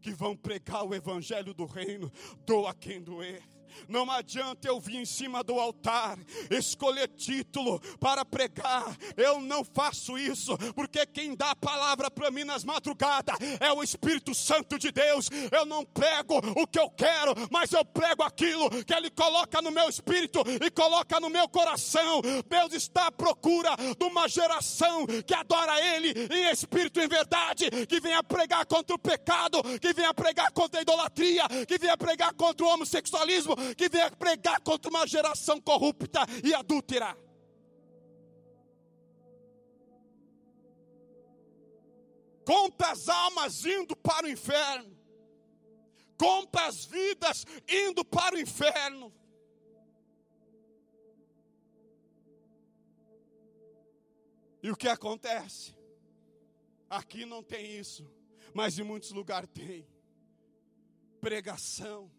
Que 0.00 0.12
vão 0.12 0.34
pregar 0.34 0.84
o 0.84 0.94
evangelho 0.94 1.52
do 1.52 1.66
reino, 1.66 2.10
doa 2.46 2.72
quem 2.72 3.02
doer 3.02 3.42
Não 3.88 4.10
adianta 4.10 4.66
eu 4.66 4.80
vir 4.80 4.96
em 4.96 5.04
cima 5.04 5.42
do 5.44 5.58
altar, 5.58 6.18
escolher 6.50 7.08
título 7.08 7.80
para 7.98 8.24
pregar. 8.24 8.96
Eu 9.16 9.40
não 9.40 9.64
faço 9.64 10.18
isso, 10.18 10.56
porque 10.74 11.04
quem 11.06 11.34
dá 11.34 11.50
a 11.50 11.56
palavra 11.56 12.10
para 12.10 12.30
mim 12.30 12.44
nas 12.44 12.64
madrugadas 12.64 13.36
é 13.60 13.72
o 13.72 13.82
Espírito 13.82 14.34
Santo 14.34 14.78
de 14.78 14.90
Deus. 14.90 15.28
Eu 15.50 15.64
não 15.66 15.84
prego 15.84 16.38
o 16.56 16.66
que 16.66 16.78
eu 16.78 16.90
quero, 16.90 17.34
mas 17.50 17.72
eu 17.72 17.84
prego 17.84 18.22
aquilo 18.22 18.70
que 18.84 18.94
Ele 18.94 19.10
coloca 19.10 19.60
no 19.62 19.70
meu 19.70 19.88
espírito 19.88 20.42
e 20.64 20.70
coloca 20.70 21.20
no 21.20 21.28
meu 21.28 21.48
coração. 21.48 22.20
Deus 22.48 22.72
está 22.72 23.08
à 23.08 23.12
procura 23.12 23.76
de 23.76 24.04
uma 24.04 24.28
geração 24.28 25.06
que 25.26 25.34
adora 25.34 25.80
Ele 25.80 26.14
em 26.30 26.50
espírito 26.50 27.00
e 27.00 27.04
em 27.04 27.08
verdade, 27.08 27.70
que 27.86 28.00
venha 28.00 28.22
pregar 28.22 28.64
contra 28.66 28.94
o 28.94 28.98
pecado, 28.98 29.62
que 29.80 29.92
venha 29.92 30.12
pregar 30.14 30.50
contra 30.52 30.80
a 30.80 30.82
idolatria, 30.82 31.44
que 31.66 31.78
venha 31.78 31.96
pregar 31.96 32.32
contra 32.34 32.64
o 32.66 32.68
homossexualismo, 32.68 33.54
que 33.76 33.88
venha 33.88 34.10
pregar 34.10 34.60
contra 34.60 34.90
uma 34.90 35.06
geração 35.06 35.60
corrupta 35.60 36.20
e 36.44 36.54
adúltera. 36.54 37.16
Quantas 42.44 43.08
almas 43.08 43.64
indo 43.66 43.94
para 43.94 44.26
o 44.26 44.30
inferno, 44.30 44.96
quantas 46.16 46.86
vidas 46.86 47.44
indo 47.68 48.04
para 48.04 48.36
o 48.36 48.38
inferno. 48.40 49.12
E 54.62 54.70
o 54.70 54.76
que 54.76 54.88
acontece? 54.88 55.76
Aqui 56.88 57.24
não 57.24 57.42
tem 57.42 57.78
isso, 57.78 58.10
mas 58.54 58.78
em 58.78 58.82
muitos 58.82 59.12
lugares 59.12 59.50
tem. 59.52 59.86
Pregação 61.20 62.10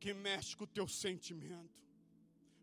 que 0.00 0.14
mexe 0.14 0.56
com 0.56 0.64
o 0.64 0.66
teu 0.66 0.88
sentimento, 0.88 1.78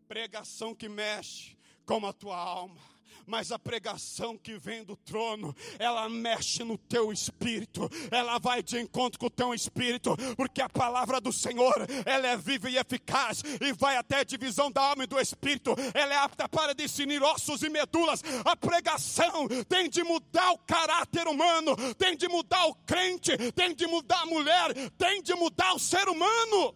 pregação 0.06 0.74
que 0.74 0.88
mexe 0.88 1.56
com 1.86 2.04
a 2.04 2.12
tua 2.12 2.36
alma 2.36 2.98
mas 3.28 3.52
a 3.52 3.58
pregação 3.58 4.38
que 4.38 4.56
vem 4.58 4.82
do 4.82 4.96
trono, 4.96 5.54
ela 5.78 6.08
mexe 6.08 6.64
no 6.64 6.78
teu 6.78 7.12
espírito, 7.12 7.88
ela 8.10 8.38
vai 8.38 8.62
de 8.62 8.80
encontro 8.80 9.18
com 9.18 9.26
o 9.26 9.30
teu 9.30 9.52
espírito, 9.52 10.16
porque 10.34 10.62
a 10.62 10.68
palavra 10.68 11.20
do 11.20 11.30
Senhor, 11.30 11.74
ela 12.06 12.26
é 12.26 12.36
viva 12.36 12.70
e 12.70 12.78
eficaz 12.78 13.42
e 13.60 13.72
vai 13.74 13.96
até 13.96 14.20
a 14.20 14.24
divisão 14.24 14.70
da 14.70 14.80
alma 14.80 15.04
e 15.04 15.06
do 15.06 15.20
espírito, 15.20 15.74
ela 15.92 16.14
é 16.14 16.16
apta 16.16 16.48
para 16.48 16.74
discernir 16.74 17.22
ossos 17.22 17.62
e 17.62 17.68
medulas. 17.68 18.22
A 18.46 18.56
pregação 18.56 19.46
tem 19.68 19.90
de 19.90 20.02
mudar 20.02 20.52
o 20.52 20.58
caráter 20.58 21.28
humano, 21.28 21.76
tem 21.94 22.16
de 22.16 22.28
mudar 22.28 22.64
o 22.66 22.74
crente, 22.74 23.36
tem 23.52 23.74
de 23.74 23.86
mudar 23.86 24.22
a 24.22 24.26
mulher, 24.26 24.72
tem 24.96 25.22
de 25.22 25.34
mudar 25.34 25.74
o 25.74 25.78
ser 25.78 26.08
humano. 26.08 26.74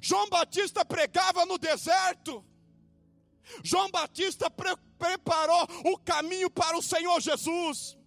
João 0.00 0.28
Batista 0.28 0.84
pregava 0.84 1.44
no 1.44 1.58
deserto. 1.58 2.44
João 3.62 3.90
Batista 3.90 4.50
pre 4.50 4.74
preparou 4.98 5.66
o 5.86 5.98
caminho 5.98 6.50
para 6.50 6.76
o 6.76 6.82
Senhor 6.82 7.20
Jesus. 7.20 7.98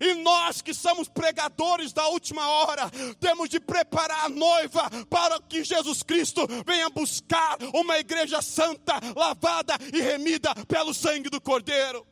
E 0.00 0.14
nós 0.14 0.62
que 0.62 0.72
somos 0.72 1.08
pregadores 1.08 1.92
da 1.92 2.06
última 2.08 2.48
hora, 2.48 2.90
temos 3.18 3.48
de 3.48 3.58
preparar 3.58 4.26
a 4.26 4.28
noiva 4.28 4.88
para 5.10 5.40
que 5.40 5.64
Jesus 5.64 6.02
Cristo 6.02 6.46
venha 6.66 6.88
buscar 6.90 7.58
uma 7.74 7.98
igreja 7.98 8.40
santa, 8.40 8.94
lavada 9.16 9.74
e 9.92 10.00
remida 10.00 10.54
pelo 10.66 10.94
sangue 10.94 11.28
do 11.28 11.40
Cordeiro. 11.40 12.06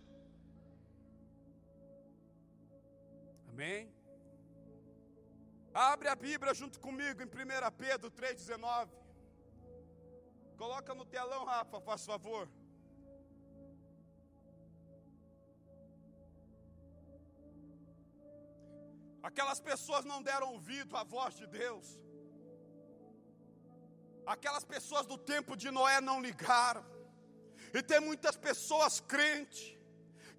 Amém? 3.51 3.89
Abre 5.73 6.09
a 6.09 6.15
Bíblia 6.15 6.53
junto 6.53 6.81
comigo 6.81 7.23
em 7.23 7.27
1 7.27 7.29
Pedro 7.79 8.11
3,19. 8.11 9.02
Coloca 10.63 10.95
no 10.95 11.05
telão, 11.05 11.45
Rafa, 11.45 11.81
faz 11.81 12.07
favor. 12.07 12.49
Aquelas 19.29 19.61
pessoas 19.69 20.05
não 20.05 20.23
deram 20.23 20.53
ouvido 20.53 20.97
à 20.97 21.03
voz 21.03 21.35
de 21.41 21.49
Deus. 21.49 21.87
Aquelas 24.35 24.65
pessoas 24.75 25.05
do 25.05 25.19
tempo 25.33 25.57
de 25.57 25.69
Noé 25.79 26.01
não 26.01 26.23
ligaram. 26.23 26.85
E 27.75 27.83
tem 27.83 27.99
muitas 27.99 28.37
pessoas 28.37 29.01
crentes 29.01 29.77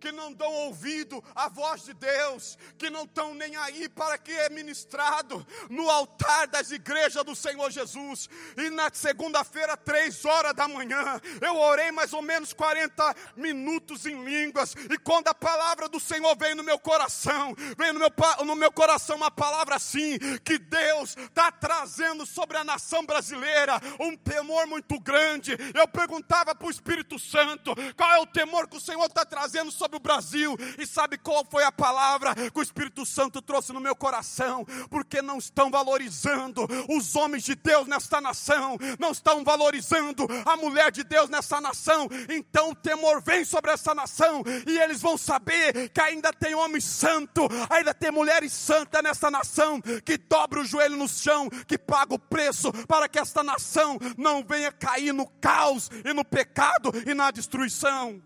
que 0.04 0.12
não 0.12 0.34
dão 0.34 0.52
ouvido 0.52 1.24
à 1.34 1.48
voz 1.48 1.86
de 1.86 1.94
Deus, 1.94 2.58
que 2.78 2.90
não 2.90 3.04
estão 3.04 3.34
nem 3.34 3.56
aí 3.56 3.88
para 3.88 4.18
que 4.18 4.34
é 4.34 4.50
ministrado 4.50 5.48
no 5.70 5.90
altar 5.90 6.46
das 6.46 6.72
igrejas 6.72 7.24
do 7.24 7.34
Senhor 7.34 7.72
Jesus. 7.72 8.30
E 8.58 8.70
na 8.70 8.90
segunda-feira, 8.92 9.78
três 9.78 10.26
horas 10.26 10.54
da 10.54 10.68
manhã, 10.68 11.22
eu 11.40 11.56
orei 11.56 11.90
mais 11.94 12.12
ou 12.12 12.22
menos 12.22 12.52
40 12.52 13.16
minutos 13.38 14.06
em 14.06 14.22
línguas, 14.26 14.76
e 14.92 14.98
quando 14.98 15.30
a 15.30 15.34
palavra 15.34 15.88
do 15.88 16.02
Senhor 16.02 16.36
veio 16.38 16.58
no 16.58 16.64
meu 16.64 16.78
coração, 16.78 17.56
veio 17.78 17.94
no 17.94 18.00
meu, 18.00 18.12
no 18.46 18.56
meu 18.58 18.74
coração 18.74 19.16
uma 19.16 19.32
palavra 19.32 19.78
assim, 19.78 20.20
que 20.44 20.58
Deus 20.58 21.16
está 21.16 21.50
trazendo 21.50 22.26
sobre 22.26 22.58
a 22.58 22.64
nação 22.66 23.06
brasileira 23.06 23.80
um 24.02 24.18
temor 24.18 24.68
muito 24.68 25.00
grande. 25.00 25.56
Eu 25.74 25.88
perguntava 25.88 26.54
para 26.54 26.68
o 26.68 26.72
Espírito 26.72 27.18
Santo, 27.18 27.74
qual 27.96 28.12
é 28.12 28.20
o 28.20 28.26
temor 28.26 28.68
que 28.68 28.76
o 28.76 28.82
Senhor 28.82 29.06
está 29.06 29.24
trazendo 29.26 29.72
sobre 29.72 29.93
sobre 29.94 29.98
o 29.98 30.00
Brasil. 30.00 30.58
E 30.78 30.86
sabe 30.86 31.18
qual 31.18 31.46
foi 31.50 31.64
a 31.64 31.72
palavra 31.72 32.34
que 32.36 32.60
o 32.60 32.62
Espírito 32.62 33.06
Santo 33.06 33.42
trouxe 33.42 33.72
no 33.72 33.80
meu 33.80 33.96
coração? 33.96 34.66
Porque 34.90 35.22
não 35.22 35.38
estão 35.38 35.70
valorizando 35.70 36.68
os 36.90 37.16
homens 37.16 37.44
de 37.44 37.56
Deus 37.56 37.88
nesta 37.88 38.20
nação, 38.20 38.78
não 39.00 39.12
estão 39.12 39.44
valorizando 39.44 40.28
a 40.46 40.58
mulher 40.58 40.92
de 40.92 41.04
Deus 41.04 41.30
nessa 41.30 41.62
nação. 41.62 42.08
Então 42.30 42.72
o 42.72 42.76
temor 42.76 43.22
vem 43.22 43.46
sobre 43.46 43.72
essa 43.72 43.94
nação 43.94 44.44
e 44.68 44.78
eles 44.80 45.02
vão 45.02 45.18
saber 45.18 45.90
que 45.90 46.02
ainda 46.02 46.34
tem 46.34 46.56
homem 46.56 46.82
santo, 46.82 47.48
ainda 47.70 47.94
tem 47.94 48.12
mulheres 48.12 48.52
santas 48.54 49.04
nessa 49.04 49.30
nação 49.30 49.82
que 49.82 50.18
dobra 50.18 50.62
o 50.62 50.66
joelho 50.66 50.98
no 50.98 51.08
chão, 51.08 51.50
que 51.68 51.78
paga 51.78 52.16
o 52.16 52.20
preço 52.20 52.72
para 52.88 53.08
que 53.08 53.20
esta 53.20 53.44
nação 53.44 53.98
não 54.18 54.44
venha 54.44 54.72
cair 54.72 55.14
no 55.14 55.28
caos 55.28 55.90
e 56.04 56.14
no 56.14 56.24
pecado 56.24 56.92
e 57.06 57.14
na 57.14 57.32
destruição. 57.32 58.22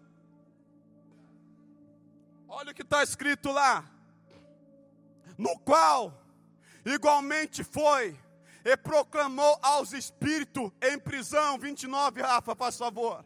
Olha 2.50 2.72
o 2.72 2.74
que 2.74 2.82
está 2.82 3.04
escrito 3.04 3.52
lá. 3.52 3.84
No 5.38 5.60
qual 5.60 6.14
igualmente 6.86 7.64
foi 7.64 8.18
e 8.64 8.78
proclamou 8.78 9.60
aos 9.62 9.94
espíritos 9.94 10.72
em 10.82 10.98
prisão. 10.98 11.58
29, 11.60 12.22
Rafa, 12.22 12.56
faz 12.56 12.78
favor. 12.78 13.26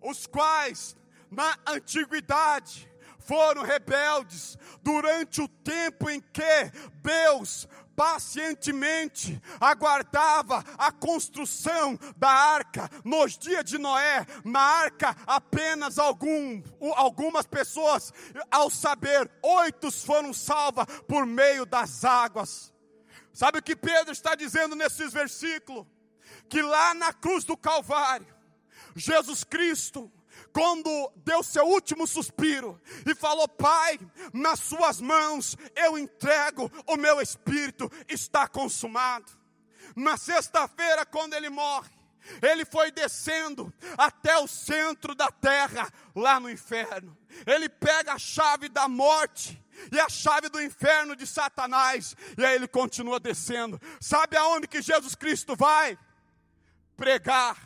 Os 0.00 0.26
quais 0.26 0.96
na 1.30 1.56
antiguidade 1.66 2.90
foram 3.18 3.62
rebeldes 3.62 4.58
durante 4.82 5.40
o 5.40 5.48
tempo 5.48 6.10
em 6.10 6.20
que 6.20 6.72
Deus 7.02 7.68
pacientemente 7.96 9.40
aguardava 9.60 10.64
a 10.78 10.90
construção 10.90 11.98
da 12.16 12.30
arca 12.30 12.90
nos 13.04 13.36
dias 13.38 13.64
de 13.64 13.78
Noé. 13.78 14.26
Na 14.44 14.60
arca, 14.60 15.16
apenas 15.26 15.98
algum, 15.98 16.62
algumas 16.96 17.46
pessoas, 17.46 18.12
ao 18.50 18.70
saber, 18.70 19.30
oito 19.42 19.90
foram 19.90 20.32
salvas 20.32 20.86
por 21.06 21.26
meio 21.26 21.64
das 21.64 22.04
águas. 22.04 22.72
Sabe 23.32 23.58
o 23.58 23.62
que 23.62 23.74
Pedro 23.74 24.12
está 24.12 24.34
dizendo 24.34 24.76
nesses 24.76 25.12
versículos? 25.12 25.86
Que 26.48 26.60
lá 26.60 26.92
na 26.94 27.12
cruz 27.12 27.44
do 27.44 27.56
Calvário, 27.56 28.34
Jesus 28.94 29.42
Cristo, 29.42 30.12
quando 30.52 31.12
deu 31.16 31.42
seu 31.42 31.64
último 31.64 32.06
suspiro 32.06 32.80
e 33.06 33.14
falou: 33.14 33.48
Pai, 33.48 33.98
nas 34.32 34.60
Suas 34.60 35.00
mãos 35.00 35.56
eu 35.74 35.98
entrego 35.98 36.70
o 36.86 36.96
meu 36.96 37.20
espírito, 37.20 37.90
está 38.08 38.46
consumado. 38.46 39.30
Na 39.96 40.16
sexta-feira, 40.16 41.04
quando 41.04 41.34
ele 41.34 41.50
morre, 41.50 41.90
ele 42.40 42.64
foi 42.64 42.90
descendo 42.90 43.72
até 43.96 44.38
o 44.38 44.46
centro 44.46 45.14
da 45.14 45.30
terra, 45.30 45.90
lá 46.14 46.38
no 46.38 46.50
inferno. 46.50 47.16
Ele 47.46 47.68
pega 47.68 48.14
a 48.14 48.18
chave 48.18 48.68
da 48.68 48.88
morte 48.88 49.60
e 49.90 49.98
a 49.98 50.08
chave 50.08 50.48
do 50.48 50.62
inferno 50.62 51.16
de 51.16 51.26
Satanás, 51.26 52.14
e 52.38 52.44
aí 52.44 52.54
ele 52.54 52.68
continua 52.68 53.18
descendo. 53.18 53.80
Sabe 54.00 54.36
aonde 54.36 54.68
que 54.68 54.80
Jesus 54.80 55.14
Cristo 55.14 55.56
vai? 55.56 55.98
Pregar 56.96 57.56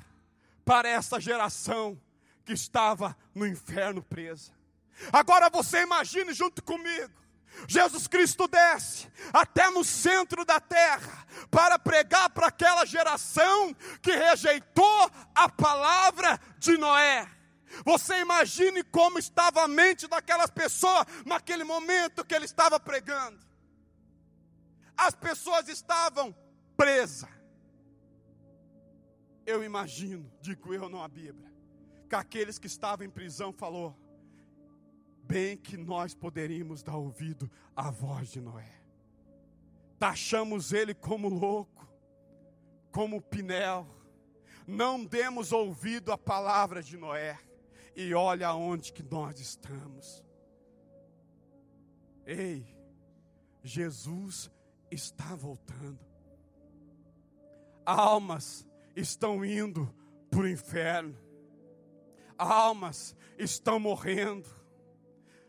para 0.64 0.88
essa 0.88 1.20
geração 1.20 2.00
que 2.46 2.52
estava 2.52 3.16
no 3.34 3.44
inferno 3.44 4.02
presa. 4.02 4.52
Agora 5.12 5.50
você 5.50 5.82
imagine 5.82 6.32
junto 6.32 6.62
comigo. 6.62 7.12
Jesus 7.66 8.06
Cristo 8.06 8.46
desce 8.46 9.08
até 9.32 9.70
no 9.70 9.82
centro 9.82 10.44
da 10.44 10.60
terra 10.60 11.26
para 11.50 11.78
pregar 11.78 12.30
para 12.30 12.48
aquela 12.48 12.84
geração 12.84 13.74
que 14.00 14.12
rejeitou 14.12 15.10
a 15.34 15.48
palavra 15.48 16.38
de 16.58 16.76
Noé. 16.76 17.28
Você 17.84 18.20
imagine 18.20 18.82
como 18.84 19.18
estava 19.18 19.64
a 19.64 19.68
mente 19.68 20.06
daquelas 20.06 20.50
pessoas 20.50 21.06
naquele 21.24 21.64
momento 21.64 22.24
que 22.24 22.34
ele 22.34 22.44
estava 22.44 22.78
pregando. 22.78 23.44
As 24.96 25.14
pessoas 25.14 25.68
estavam 25.68 26.34
presa. 26.76 27.28
Eu 29.44 29.64
imagino, 29.64 30.30
digo 30.40 30.74
eu 30.74 30.88
não 30.88 31.02
a 31.02 31.08
Bíblia, 31.08 31.52
que 32.06 32.14
aqueles 32.14 32.58
que 32.58 32.66
estavam 32.66 33.06
em 33.06 33.10
prisão 33.10 33.52
falou: 33.52 33.96
bem 35.26 35.56
que 35.56 35.76
nós 35.76 36.14
poderíamos 36.14 36.82
dar 36.82 36.96
ouvido 36.96 37.50
à 37.74 37.90
voz 37.90 38.28
de 38.30 38.40
Noé. 38.40 38.72
Taxamos 39.98 40.72
ele 40.72 40.94
como 40.94 41.28
louco, 41.28 41.88
como 42.92 43.20
pinel. 43.20 43.86
Não 44.66 45.04
demos 45.04 45.52
ouvido 45.52 46.12
à 46.12 46.18
palavra 46.18 46.82
de 46.82 46.96
Noé. 46.96 47.38
E 47.94 48.12
olha 48.14 48.52
onde 48.54 48.92
que 48.92 49.02
nós 49.02 49.40
estamos. 49.40 50.24
Ei, 52.26 52.66
Jesus 53.62 54.50
está 54.90 55.34
voltando. 55.34 55.98
Almas 57.84 58.66
estão 58.94 59.44
indo 59.44 59.92
para 60.28 60.40
o 60.40 60.48
inferno. 60.48 61.16
Almas 62.38 63.14
estão 63.38 63.78
morrendo. 63.78 64.48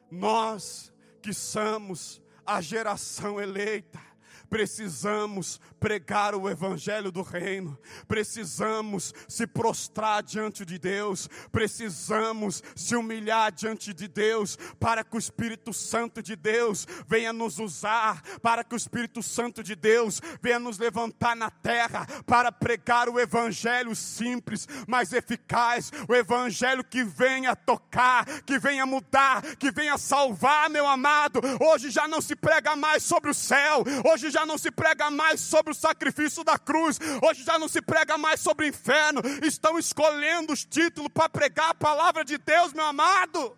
Nós 0.10 0.94
que 1.22 1.34
somos 1.34 2.22
a 2.46 2.62
geração 2.62 3.42
eleita, 3.42 4.00
precisamos 4.50 5.60
pregar 5.80 6.34
o 6.36 6.50
evangelho 6.50 7.12
do 7.12 7.22
reino, 7.22 7.78
precisamos 8.08 9.14
se 9.28 9.46
prostrar 9.46 10.24
diante 10.24 10.66
de 10.66 10.80
Deus, 10.80 11.30
precisamos 11.52 12.64
se 12.76 12.96
humilhar 12.96 13.52
diante 13.52 13.94
de 13.94 14.08
Deus, 14.08 14.58
para 14.80 15.04
que 15.04 15.16
o 15.16 15.20
Espírito 15.20 15.74
Santo 15.74 16.22
de 16.22 16.36
Deus 16.36 16.88
venha 17.08 17.32
nos 17.32 17.60
usar, 17.60 18.22
para 18.42 18.64
que 18.64 18.74
o 18.74 18.78
Espírito 18.78 19.22
Santo 19.22 19.64
de 19.64 19.76
Deus 19.76 20.22
venha 20.42 20.60
nos 20.60 20.78
levantar 20.78 21.36
na 21.36 21.50
terra, 21.50 22.06
para 22.26 22.52
pregar 22.52 23.10
o 23.10 23.20
evangelho 23.20 23.96
simples, 23.96 24.68
mas 24.88 25.14
eficaz, 25.14 25.92
o 26.08 26.16
evangelho 26.16 26.84
que 26.84 27.04
venha 27.04 27.56
tocar, 27.56 28.26
que 28.44 28.58
venha 28.58 28.86
mudar, 28.86 29.42
que 29.58 29.72
venha 29.72 29.98
salvar, 29.98 30.70
meu 30.70 30.88
amado. 30.88 31.40
Hoje 31.62 31.90
já 31.90 32.08
não 32.08 32.22
se 32.22 32.36
prega 32.36 32.76
mais 32.76 33.04
sobre 33.04 33.32
o 33.32 33.34
céu, 33.34 33.84
hoje 34.12 34.30
já 34.38 34.46
não 34.46 34.58
se 34.58 34.70
prega 34.70 35.10
mais 35.10 35.42
sobre 35.42 35.72
o 35.72 35.76
sacrifício 35.76 36.44
da 36.44 36.60
cruz, 36.60 37.00
hoje 37.28 37.44
já 37.44 37.58
não 37.58 37.68
se 37.68 37.82
prega 37.82 38.20
mais 38.20 38.40
sobre 38.40 38.68
o 38.68 38.70
inferno, 38.70 39.20
estão 39.44 39.80
escolhendo 39.80 40.54
os 40.54 40.64
títulos 40.64 41.10
para 41.12 41.28
pregar 41.28 41.72
a 41.72 41.74
palavra 41.74 42.24
de 42.24 42.38
Deus, 42.38 42.72
meu 42.72 42.86
amado. 42.86 43.58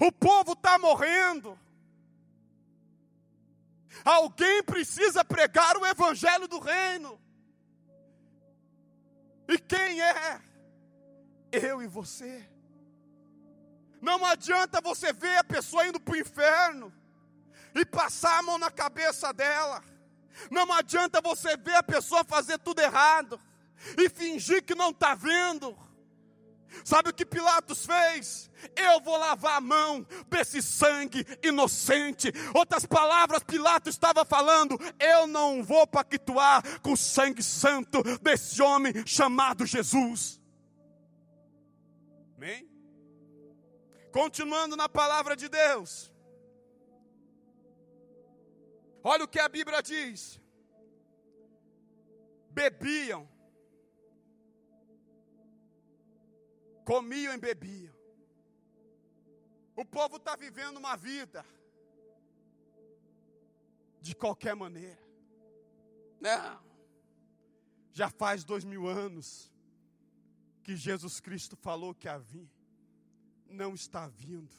O 0.00 0.10
povo 0.10 0.54
está 0.54 0.80
morrendo. 0.80 1.56
Alguém 4.04 4.64
precisa 4.64 5.24
pregar 5.24 5.76
o 5.76 5.86
evangelho 5.86 6.48
do 6.48 6.58
reino. 6.58 7.20
E 9.46 9.58
quem 9.60 10.00
é? 10.00 10.40
Eu 11.52 11.80
e 11.80 11.86
você. 11.86 12.51
Não 14.02 14.24
adianta 14.26 14.80
você 14.80 15.12
ver 15.12 15.38
a 15.38 15.44
pessoa 15.44 15.86
indo 15.86 16.00
para 16.00 16.14
o 16.14 16.16
inferno 16.16 16.92
e 17.72 17.86
passar 17.86 18.40
a 18.40 18.42
mão 18.42 18.58
na 18.58 18.68
cabeça 18.68 19.32
dela. 19.32 19.80
Não 20.50 20.70
adianta 20.72 21.20
você 21.20 21.56
ver 21.56 21.76
a 21.76 21.84
pessoa 21.84 22.24
fazer 22.24 22.58
tudo 22.58 22.80
errado 22.80 23.40
e 23.96 24.08
fingir 24.08 24.64
que 24.64 24.74
não 24.74 24.90
está 24.90 25.14
vendo. 25.14 25.78
Sabe 26.84 27.10
o 27.10 27.14
que 27.14 27.24
Pilatos 27.24 27.86
fez? 27.86 28.50
Eu 28.74 29.00
vou 29.00 29.16
lavar 29.16 29.58
a 29.58 29.60
mão 29.60 30.04
desse 30.28 30.60
sangue 30.60 31.24
inocente. 31.40 32.32
Outras 32.54 32.84
palavras, 32.84 33.44
Pilatos 33.44 33.94
estava 33.94 34.24
falando: 34.24 34.76
eu 34.98 35.28
não 35.28 35.62
vou 35.62 35.86
pactuar 35.86 36.80
com 36.80 36.92
o 36.92 36.96
sangue 36.96 37.42
santo 37.42 38.02
desse 38.18 38.60
homem 38.60 39.06
chamado 39.06 39.64
Jesus. 39.64 40.40
Amém? 42.36 42.71
Continuando 44.12 44.76
na 44.76 44.88
palavra 44.88 45.34
de 45.34 45.48
Deus. 45.48 46.12
Olha 49.02 49.24
o 49.24 49.28
que 49.28 49.40
a 49.40 49.48
Bíblia 49.48 49.82
diz. 49.82 50.40
Bebiam, 52.50 53.26
comiam 56.84 57.32
e 57.32 57.38
bebiam. 57.38 57.94
O 59.74 59.84
povo 59.84 60.16
está 60.16 60.36
vivendo 60.36 60.76
uma 60.76 60.94
vida 60.94 61.44
de 64.00 64.14
qualquer 64.14 64.54
maneira. 64.54 65.02
Não. 66.20 66.62
Já 67.92 68.10
faz 68.10 68.44
dois 68.44 68.64
mil 68.64 68.86
anos 68.86 69.50
que 70.62 70.76
Jesus 70.76 71.18
Cristo 71.18 71.56
falou 71.56 71.94
que 71.94 72.08
havia. 72.08 72.61
Não 73.52 73.74
está 73.74 74.08
vindo. 74.08 74.50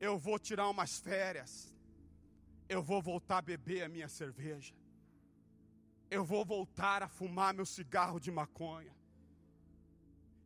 Eu 0.00 0.18
vou 0.18 0.38
tirar 0.38 0.68
umas 0.68 0.98
férias 0.98 1.76
eu 2.68 2.82
vou 2.82 3.00
voltar 3.00 3.38
a 3.38 3.42
beber 3.42 3.82
a 3.82 3.88
minha 3.88 4.08
cerveja. 4.08 4.74
Eu 6.10 6.24
vou 6.24 6.44
voltar 6.44 7.02
a 7.02 7.08
fumar 7.08 7.54
meu 7.54 7.66
cigarro 7.66 8.18
de 8.18 8.30
maconha. 8.30 8.94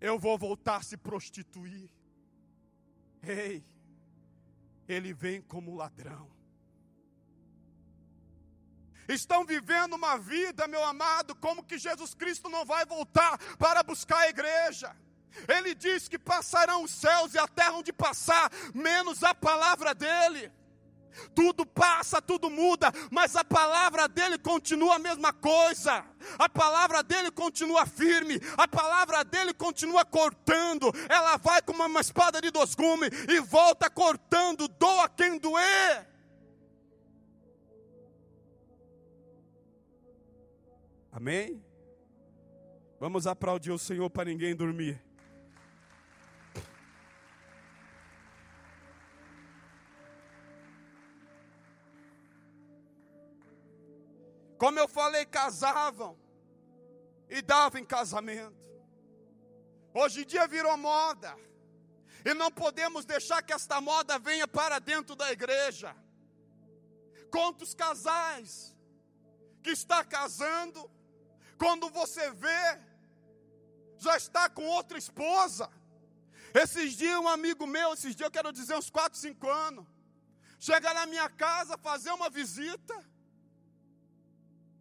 Eu 0.00 0.18
vou 0.18 0.38
voltar 0.38 0.76
a 0.76 0.82
se 0.82 0.96
prostituir. 0.96 1.90
Ei, 3.22 3.64
ele 4.88 5.12
vem 5.12 5.40
como 5.42 5.74
ladrão. 5.74 6.30
Estão 9.08 9.44
vivendo 9.44 9.94
uma 9.94 10.16
vida, 10.16 10.68
meu 10.68 10.84
amado, 10.84 11.34
como 11.34 11.64
que 11.64 11.78
Jesus 11.78 12.14
Cristo 12.14 12.48
não 12.48 12.64
vai 12.64 12.86
voltar 12.86 13.38
para 13.56 13.82
buscar 13.82 14.18
a 14.18 14.28
igreja. 14.28 14.96
Ele 15.48 15.74
diz 15.74 16.08
que 16.08 16.18
passarão 16.18 16.84
os 16.84 16.90
céus 16.90 17.34
e 17.34 17.38
a 17.38 17.46
terra 17.46 17.72
onde 17.72 17.92
passar, 17.92 18.50
menos 18.74 19.22
a 19.22 19.34
palavra 19.34 19.94
dele. 19.94 20.50
Tudo 21.34 21.66
passa, 21.66 22.22
tudo 22.22 22.48
muda, 22.48 22.92
mas 23.10 23.36
a 23.36 23.44
palavra 23.44 24.08
dele 24.08 24.38
continua 24.38 24.96
a 24.96 24.98
mesma 24.98 25.32
coisa. 25.32 26.04
A 26.38 26.48
palavra 26.48 27.02
dele 27.02 27.30
continua 27.30 27.86
firme, 27.86 28.40
a 28.56 28.66
palavra 28.68 29.24
dele 29.24 29.52
continua 29.52 30.04
cortando. 30.04 30.92
Ela 31.08 31.36
vai 31.36 31.60
como 31.62 31.84
uma 31.84 32.00
espada 32.00 32.40
de 32.40 32.50
dois 32.50 32.74
gumes 32.74 33.10
e 33.28 33.40
volta 33.40 33.90
cortando, 33.90 34.68
doa 34.68 35.08
quem 35.08 35.38
doer. 35.38 36.08
Amém? 41.12 41.62
Vamos 43.00 43.26
aplaudir 43.26 43.72
o 43.72 43.78
Senhor 43.78 44.08
para 44.10 44.26
ninguém 44.26 44.54
dormir. 44.54 45.02
Como 54.60 54.78
eu 54.78 54.86
falei, 54.86 55.24
casavam 55.24 56.18
e 57.30 57.40
davam 57.40 57.80
em 57.80 57.84
casamento. 57.84 58.60
Hoje 59.94 60.20
em 60.20 60.26
dia 60.26 60.46
virou 60.46 60.76
moda. 60.76 61.34
E 62.26 62.34
não 62.34 62.50
podemos 62.52 63.06
deixar 63.06 63.42
que 63.42 63.54
esta 63.54 63.80
moda 63.80 64.18
venha 64.18 64.46
para 64.46 64.78
dentro 64.78 65.16
da 65.16 65.32
igreja. 65.32 65.96
Quantos 67.30 67.72
casais 67.72 68.76
que 69.62 69.70
está 69.70 70.04
casando, 70.04 70.90
quando 71.56 71.88
você 71.88 72.30
vê, 72.30 72.78
já 73.96 74.14
está 74.14 74.46
com 74.50 74.66
outra 74.66 74.98
esposa. 74.98 75.70
Esses 76.52 76.98
dias, 76.98 77.18
um 77.18 77.28
amigo 77.28 77.66
meu, 77.66 77.94
esses 77.94 78.14
dias 78.14 78.26
eu 78.26 78.30
quero 78.30 78.52
dizer 78.52 78.76
uns 78.76 78.90
4, 78.90 79.18
5 79.18 79.48
anos, 79.48 79.86
chega 80.58 80.92
na 80.92 81.06
minha 81.06 81.30
casa 81.30 81.78
fazer 81.78 82.10
uma 82.10 82.28
visita 82.28 83.09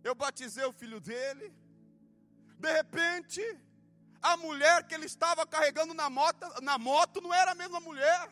eu 0.04 0.16
batizei 0.16 0.66
o 0.66 0.74
filho 0.74 1.00
dele. 1.00 1.54
De 2.58 2.72
repente, 2.72 3.42
a 4.22 4.36
mulher 4.38 4.86
que 4.88 4.94
ele 4.94 5.06
estava 5.06 5.46
carregando 5.46 5.94
na 5.94 6.10
moto, 6.10 6.62
na 6.62 6.78
moto 6.78 7.22
não 7.22 7.34
era 7.34 7.52
a 7.52 7.56
mesma 7.56 7.80
mulher. 7.80 8.30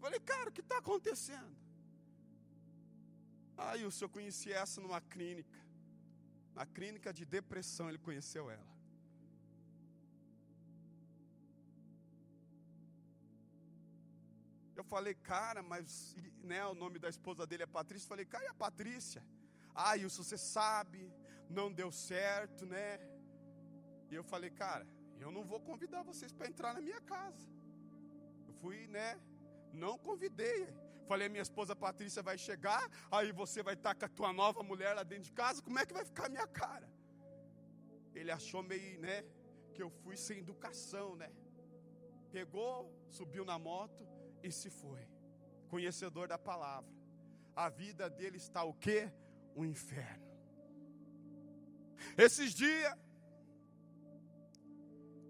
Falei, 0.00 0.20
cara, 0.20 0.50
o 0.50 0.52
que 0.52 0.60
está 0.60 0.78
acontecendo? 0.78 1.54
Aí 3.56 3.84
o 3.84 3.90
senhor 3.90 4.10
conhecia 4.10 4.56
essa 4.56 4.80
numa 4.80 5.00
clínica. 5.00 5.58
Na 6.54 6.66
clínica 6.66 7.12
de 7.12 7.24
depressão 7.24 7.88
ele 7.88 7.98
conheceu 7.98 8.50
ela. 8.50 8.74
Eu 14.76 14.84
falei, 14.84 15.14
cara, 15.14 15.62
mas 15.62 16.16
né, 16.42 16.64
o 16.66 16.74
nome 16.74 16.98
da 16.98 17.08
esposa 17.08 17.46
dele 17.46 17.62
é 17.62 17.66
Patrícia. 17.66 18.06
Eu 18.06 18.08
falei, 18.08 18.24
cara, 18.26 18.44
e 18.44 18.48
a 18.48 18.54
Patrícia? 18.54 19.22
Ah, 19.74 19.96
isso 19.96 20.22
você 20.22 20.38
sabe, 20.38 21.12
não 21.48 21.72
deu 21.72 21.90
certo, 21.90 22.64
né? 22.64 23.00
E 24.10 24.14
eu 24.14 24.22
falei, 24.22 24.50
cara, 24.50 24.86
eu 25.18 25.30
não 25.30 25.44
vou 25.44 25.60
convidar 25.60 26.02
vocês 26.02 26.32
para 26.32 26.46
entrar 26.46 26.74
na 26.74 26.80
minha 26.80 27.00
casa. 27.00 27.48
Eu 28.46 28.54
fui, 28.54 28.86
né? 28.86 29.20
Não 29.72 29.98
convidei. 29.98 30.68
Falei, 31.06 31.28
minha 31.28 31.42
esposa 31.42 31.76
Patrícia 31.76 32.22
vai 32.22 32.38
chegar, 32.38 32.88
aí 33.10 33.30
você 33.32 33.62
vai 33.62 33.74
estar 33.74 33.94
com 33.94 34.04
a 34.06 34.08
tua 34.08 34.32
nova 34.32 34.62
mulher 34.62 34.94
lá 34.94 35.02
dentro 35.02 35.24
de 35.24 35.32
casa, 35.32 35.60
como 35.62 35.78
é 35.78 35.84
que 35.84 35.92
vai 35.92 36.04
ficar 36.04 36.26
a 36.26 36.28
minha 36.30 36.46
cara? 36.46 36.88
Ele 38.14 38.30
achou 38.30 38.62
meio, 38.62 39.00
né, 39.00 39.22
que 39.74 39.82
eu 39.82 39.90
fui 39.90 40.16
sem 40.16 40.38
educação, 40.38 41.14
né? 41.16 41.30
Pegou, 42.32 42.90
subiu 43.10 43.44
na 43.44 43.58
moto 43.58 44.06
e 44.42 44.50
se 44.50 44.70
foi. 44.70 45.06
Conhecedor 45.68 46.26
da 46.26 46.38
palavra. 46.38 46.90
A 47.54 47.68
vida 47.68 48.08
dele 48.08 48.38
está 48.38 48.64
o 48.64 48.72
quê? 48.72 49.12
O 49.54 49.64
inferno. 49.64 50.24
Esses 52.16 52.52
dias, 52.52 52.94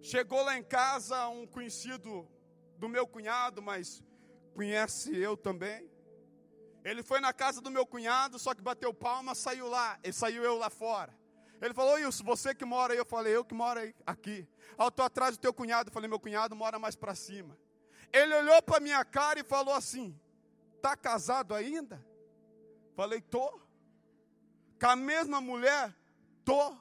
chegou 0.02 0.42
lá 0.42 0.58
em 0.58 0.62
casa 0.62 1.28
um 1.28 1.46
conhecido 1.46 2.28
do 2.76 2.88
meu 2.88 3.06
cunhado, 3.06 3.62
mas 3.62 4.02
conhece 4.54 5.16
eu 5.16 5.36
também. 5.36 5.90
Ele 6.84 7.02
foi 7.02 7.20
na 7.20 7.32
casa 7.32 7.62
do 7.62 7.70
meu 7.70 7.86
cunhado, 7.86 8.38
só 8.38 8.54
que 8.54 8.60
bateu 8.60 8.92
palma, 8.92 9.34
saiu 9.34 9.66
lá, 9.66 9.98
e 10.04 10.12
saiu 10.12 10.44
eu 10.44 10.58
lá 10.58 10.68
fora. 10.68 11.16
Ele 11.62 11.72
falou, 11.72 11.94
Wilson, 11.94 12.24
você 12.24 12.54
que 12.54 12.64
mora 12.64 12.92
aí, 12.92 12.98
eu 12.98 13.06
falei, 13.06 13.34
eu 13.34 13.42
que 13.42 13.54
moro 13.54 13.80
aí, 13.80 13.94
aqui. 14.06 14.46
Eu 14.78 14.88
estou 14.88 15.06
atrás 15.06 15.36
do 15.36 15.40
teu 15.40 15.54
cunhado, 15.54 15.88
eu 15.88 15.92
falei, 15.94 16.08
meu 16.08 16.20
cunhado 16.20 16.54
mora 16.54 16.78
mais 16.78 16.94
para 16.94 17.14
cima. 17.14 17.56
Ele 18.12 18.34
olhou 18.34 18.60
para 18.62 18.80
minha 18.80 19.02
cara 19.04 19.40
e 19.40 19.44
falou 19.44 19.72
assim, 19.72 20.18
tá 20.82 20.94
casado 20.94 21.54
ainda? 21.54 22.04
Falei, 22.94 23.22
tô. 23.22 23.63
Com 24.84 24.90
a 24.90 24.96
mesma 24.96 25.40
mulher? 25.40 25.96
Tô. 26.44 26.76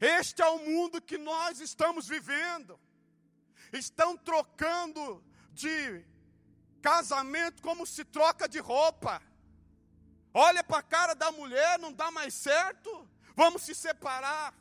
Este 0.00 0.40
é 0.40 0.46
o 0.46 0.60
mundo 0.60 1.02
que 1.02 1.18
nós 1.18 1.58
estamos 1.58 2.06
vivendo. 2.06 2.78
Estão 3.72 4.16
trocando 4.16 5.20
de 5.50 6.04
casamento 6.80 7.60
como 7.60 7.84
se 7.84 8.04
troca 8.04 8.48
de 8.48 8.60
roupa. 8.60 9.20
Olha 10.32 10.62
para 10.62 10.78
a 10.78 10.82
cara 10.84 11.14
da 11.14 11.32
mulher, 11.32 11.76
não 11.80 11.92
dá 11.92 12.12
mais 12.12 12.32
certo, 12.32 13.08
vamos 13.34 13.62
se 13.62 13.74
separar. 13.74 14.54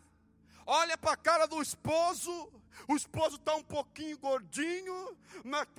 Olha 0.66 0.98
para 0.98 1.12
a 1.12 1.18
cara 1.30 1.46
do 1.46 1.62
esposo, 1.62 2.52
o 2.88 2.96
esposo 2.96 3.36
está 3.36 3.56
um 3.56 3.64
pouquinho 3.64 4.18
gordinho, 4.18 5.18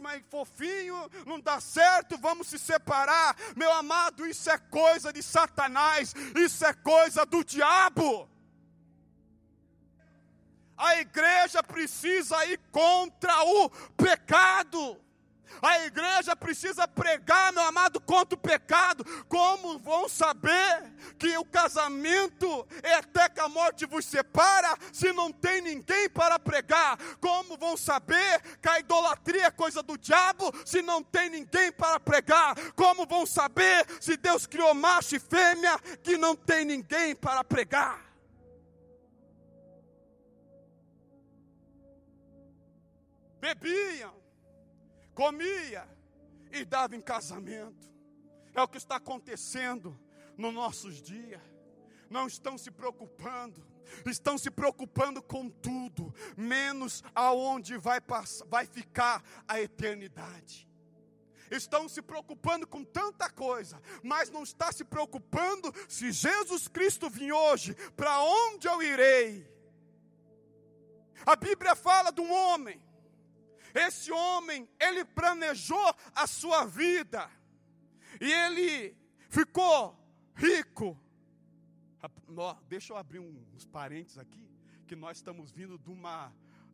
mais 0.01 0.23
fofinho, 0.31 1.11
não 1.27 1.41
dá 1.41 1.61
certo, 1.61 2.19
vamos 2.19 2.49
se 2.49 2.59
separar. 2.59 3.37
Meu 3.57 3.73
amado, 3.73 4.27
isso 4.27 4.51
é 4.51 4.59
coisa 4.59 5.13
de 5.13 5.23
Satanás, 5.23 6.15
isso 6.37 6.65
é 6.65 6.73
coisa 6.73 7.25
do 7.27 7.45
diabo. 7.45 8.29
A 10.77 10.97
igreja 10.97 11.63
precisa 11.63 12.45
ir 12.47 12.59
contra 12.73 13.45
o 13.45 13.69
pecado. 13.97 14.99
A 15.63 15.85
igreja 15.85 16.35
precisa 16.37 16.87
pregar, 16.87 17.53
meu 17.53 17.63
amado, 17.63 18.01
contra 18.01 18.35
o 18.35 18.41
pecado. 18.41 19.05
Como 19.29 19.79
vão 19.79 20.09
saber 20.09 20.83
que 21.19 21.37
o 21.39 21.45
casamento 21.45 22.67
é 22.83 22.95
até 22.95 23.29
que 23.29 23.41
a 23.41 23.49
morte 23.49 23.87
vos 23.87 24.05
separa, 24.05 24.77
se 24.93 25.13
não 25.13 25.33
tem 25.33 25.61
ninguém 25.61 26.09
para 26.09 26.39
pregar? 26.39 26.99
Como 27.21 27.57
vão 27.57 27.77
saber 27.77 28.41
que 28.61 28.69
a 28.69 28.79
idolatria 28.79 29.47
é 29.47 29.51
coisa 29.51 29.83
do 29.83 29.99
diabo, 29.99 30.53
se 30.65 30.83
não 30.83 31.03
tem 31.03 31.31
ninguém 31.31 31.73
para 31.73 32.01
pregar? 32.01 32.55
Como 32.75 33.07
vão 33.07 33.27
saber 33.27 33.87
se 34.01 34.17
Deus 34.17 34.47
criou 34.47 34.75
macho 34.75 35.17
e 35.17 35.19
fêmea, 35.19 35.79
que 36.03 36.17
não 36.17 36.35
tem 36.35 36.65
ninguém 36.65 37.15
para 37.15 37.45
pregar? 37.45 38.11
bebiam, 43.41 44.13
comia 45.15 45.89
e 46.53 46.65
dava 46.65 46.97
em 46.97 47.01
casamento. 47.01 47.89
É 48.55 48.63
o 48.63 48.69
que 48.69 48.79
está 48.79 48.97
acontecendo 48.97 49.99
nos 50.37 50.53
nossos 50.53 51.01
dias. 51.01 51.41
Não 52.09 52.27
estão 52.27 52.59
se 52.59 52.71
preocupando, 52.71 53.65
estão 54.07 54.37
se 54.37 54.51
preocupando 54.51 55.23
com 55.23 55.49
tudo, 55.49 56.13
menos 56.37 57.05
aonde 57.15 57.77
vai, 57.77 58.01
passar, 58.01 58.45
vai 58.47 58.67
ficar 58.67 59.23
a 59.47 59.61
eternidade. 59.61 60.69
Estão 61.51 61.89
se 61.89 62.01
preocupando 62.01 62.67
com 62.67 62.85
tanta 62.85 63.29
coisa, 63.29 63.81
mas 64.03 64.31
não 64.31 64.43
está 64.43 64.73
se 64.73 64.85
preocupando 64.85 65.73
se 65.89 66.13
Jesus 66.13 66.69
Cristo 66.69 67.11
vir 67.11 67.33
hoje, 67.33 67.75
para 67.97 68.23
onde 68.23 68.69
eu 68.69 68.83
irei? 68.83 69.49
A 71.27 71.37
Bíblia 71.37 71.75
fala 71.75 72.11
de 72.11 72.21
um 72.21 72.33
homem 72.33 72.81
esse 73.75 74.11
homem, 74.11 74.69
ele 74.79 75.05
planejou 75.05 75.95
a 76.15 76.27
sua 76.27 76.65
vida. 76.65 77.31
E 78.21 78.31
ele 78.31 78.97
ficou 79.29 79.97
rico. 80.35 80.99
Deixa 82.69 82.93
eu 82.93 82.97
abrir 82.97 83.19
uns 83.19 83.67
parênteses 83.67 84.19
aqui, 84.19 84.49
que 84.87 84.97
nós 84.97 85.19
estamos 85.19 85.51
vindo 85.51 85.79
de 85.79 85.91
uma 85.91 86.33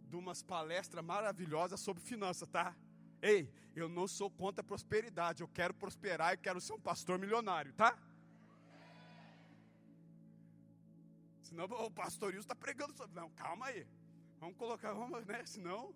de 0.08 0.14
umas 0.14 0.40
palestras 0.40 1.04
maravilhosas 1.04 1.80
sobre 1.80 2.00
finanças, 2.00 2.48
tá? 2.48 2.76
Ei, 3.20 3.52
eu 3.74 3.88
não 3.88 4.06
sou 4.06 4.30
contra 4.30 4.60
a 4.60 4.64
prosperidade, 4.64 5.42
eu 5.42 5.48
quero 5.48 5.74
prosperar 5.74 6.34
e 6.34 6.36
quero 6.36 6.60
ser 6.60 6.74
um 6.74 6.80
pastor 6.80 7.18
milionário, 7.18 7.72
tá? 7.72 7.98
Senão 11.42 11.64
o 11.64 11.90
pastor 11.90 12.34
está 12.34 12.54
pregando 12.54 12.96
sobre. 12.96 13.14
Não, 13.14 13.30
calma 13.30 13.66
aí. 13.66 13.86
Vamos 14.38 14.56
colocar, 14.56 14.92
vamos, 14.92 15.24
né? 15.26 15.44
Senão 15.46 15.94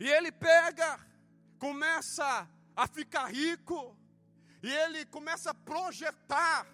e 0.00 0.08
ele 0.08 0.32
pega, 0.32 0.98
começa 1.58 2.48
a 2.74 2.86
ficar 2.88 3.26
rico, 3.26 3.94
e 4.62 4.72
ele 4.72 5.04
começa 5.04 5.50
a 5.50 5.54
projetar 5.54 6.66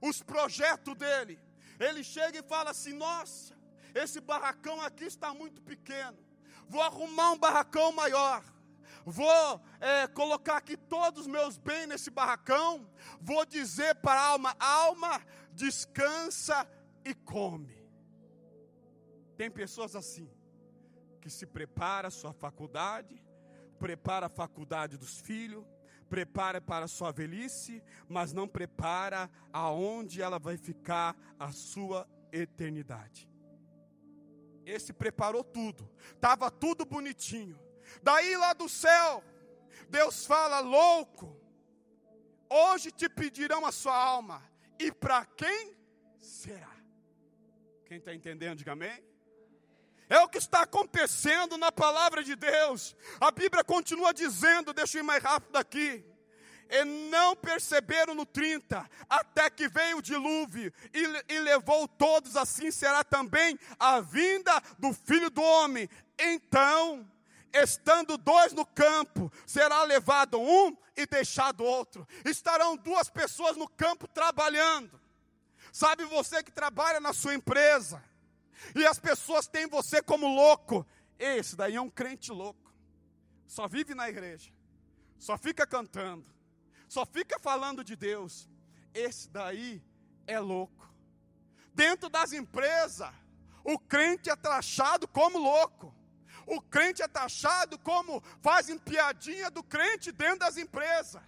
os 0.00 0.22
projetos 0.22 0.94
dele. 0.94 1.36
Ele 1.80 2.04
chega 2.04 2.38
e 2.38 2.42
fala 2.44 2.70
assim: 2.70 2.92
Nossa, 2.92 3.56
esse 3.92 4.20
barracão 4.20 4.80
aqui 4.80 5.04
está 5.04 5.34
muito 5.34 5.60
pequeno, 5.62 6.16
vou 6.68 6.80
arrumar 6.80 7.32
um 7.32 7.38
barracão 7.38 7.90
maior. 7.90 8.44
Vou 9.04 9.60
é, 9.80 10.06
colocar 10.06 10.58
aqui 10.58 10.76
todos 10.76 11.22
os 11.22 11.26
meus 11.26 11.56
bens 11.56 11.86
nesse 11.86 12.10
barracão. 12.10 12.88
Vou 13.20 13.44
dizer 13.44 13.96
para 13.96 14.20
a 14.20 14.26
alma: 14.26 14.56
alma, 14.60 15.26
descansa 15.52 16.68
e 17.04 17.14
come. 17.14 17.76
Tem 19.36 19.50
pessoas 19.50 19.96
assim 19.96 20.30
que 21.20 21.30
se 21.30 21.46
prepara 21.46 22.08
a 22.08 22.10
sua 22.10 22.32
faculdade, 22.32 23.22
prepara 23.78 24.26
a 24.26 24.30
faculdade 24.30 24.96
dos 24.96 25.20
filhos, 25.20 25.64
prepara 26.08 26.60
para 26.60 26.86
a 26.86 26.88
sua 26.88 27.12
velhice, 27.12 27.82
mas 28.08 28.32
não 28.32 28.48
prepara 28.48 29.30
aonde 29.52 30.20
ela 30.20 30.38
vai 30.38 30.56
ficar 30.56 31.16
a 31.38 31.52
sua 31.52 32.08
eternidade. 32.32 33.28
Esse 34.64 34.92
preparou 34.92 35.44
tudo, 35.44 35.90
estava 36.12 36.50
tudo 36.50 36.84
bonitinho. 36.84 37.58
Daí 38.02 38.36
lá 38.36 38.52
do 38.52 38.68
céu, 38.68 39.22
Deus 39.88 40.26
fala: 40.26 40.60
louco, 40.60 41.40
hoje 42.48 42.90
te 42.90 43.08
pedirão 43.08 43.64
a 43.64 43.72
sua 43.72 43.96
alma, 43.96 44.42
e 44.78 44.92
para 44.92 45.24
quem 45.24 45.76
será? 46.18 46.76
Quem 47.86 47.98
está 47.98 48.14
entendendo, 48.14 48.58
diga 48.58 48.72
amém. 48.72 49.09
É 50.10 50.18
o 50.18 50.28
que 50.28 50.38
está 50.38 50.62
acontecendo 50.62 51.56
na 51.56 51.70
palavra 51.70 52.24
de 52.24 52.34
Deus. 52.34 52.96
A 53.20 53.30
Bíblia 53.30 53.62
continua 53.62 54.12
dizendo, 54.12 54.72
deixa 54.72 54.98
eu 54.98 55.02
ir 55.02 55.04
mais 55.04 55.22
rápido 55.22 55.54
aqui. 55.54 56.04
E 56.68 56.84
não 56.84 57.36
perceberam 57.36 58.12
no 58.12 58.26
30, 58.26 58.90
até 59.08 59.48
que 59.48 59.68
veio 59.68 59.98
o 59.98 60.02
dilúvio 60.02 60.72
e, 60.92 61.32
e 61.32 61.38
levou 61.38 61.86
todos, 61.86 62.36
assim 62.36 62.72
será 62.72 63.04
também 63.04 63.56
a 63.78 64.00
vinda 64.00 64.60
do 64.80 64.92
filho 64.92 65.30
do 65.30 65.42
homem. 65.42 65.88
Então, 66.18 67.08
estando 67.52 68.18
dois 68.18 68.52
no 68.52 68.66
campo, 68.66 69.32
será 69.46 69.84
levado 69.84 70.40
um 70.40 70.76
e 70.96 71.06
deixado 71.06 71.64
outro. 71.64 72.06
Estarão 72.24 72.76
duas 72.76 73.08
pessoas 73.08 73.56
no 73.56 73.68
campo 73.68 74.08
trabalhando. 74.08 75.00
Sabe 75.72 76.04
você 76.04 76.42
que 76.42 76.50
trabalha 76.50 76.98
na 76.98 77.12
sua 77.12 77.34
empresa, 77.34 78.02
e 78.74 78.86
as 78.86 78.98
pessoas 78.98 79.46
têm 79.46 79.66
você 79.66 80.02
como 80.02 80.26
louco. 80.26 80.86
Esse 81.18 81.56
daí 81.56 81.76
é 81.76 81.80
um 81.80 81.90
crente 81.90 82.30
louco. 82.30 82.72
Só 83.46 83.66
vive 83.66 83.94
na 83.94 84.08
igreja. 84.08 84.50
Só 85.18 85.36
fica 85.36 85.66
cantando. 85.66 86.26
Só 86.88 87.04
fica 87.04 87.38
falando 87.38 87.84
de 87.84 87.96
Deus. 87.96 88.48
Esse 88.94 89.28
daí 89.28 89.82
é 90.26 90.38
louco. 90.38 90.88
Dentro 91.74 92.08
das 92.08 92.32
empresas, 92.32 93.12
o 93.64 93.78
crente 93.78 94.30
é 94.30 94.36
taxado 94.36 95.06
como 95.08 95.38
louco. 95.38 95.94
O 96.46 96.60
crente 96.60 97.02
é 97.02 97.08
taxado 97.08 97.78
como 97.78 98.22
fazem 98.40 98.78
piadinha 98.78 99.50
do 99.50 99.62
crente 99.62 100.10
dentro 100.10 100.40
das 100.40 100.56
empresas. 100.56 101.22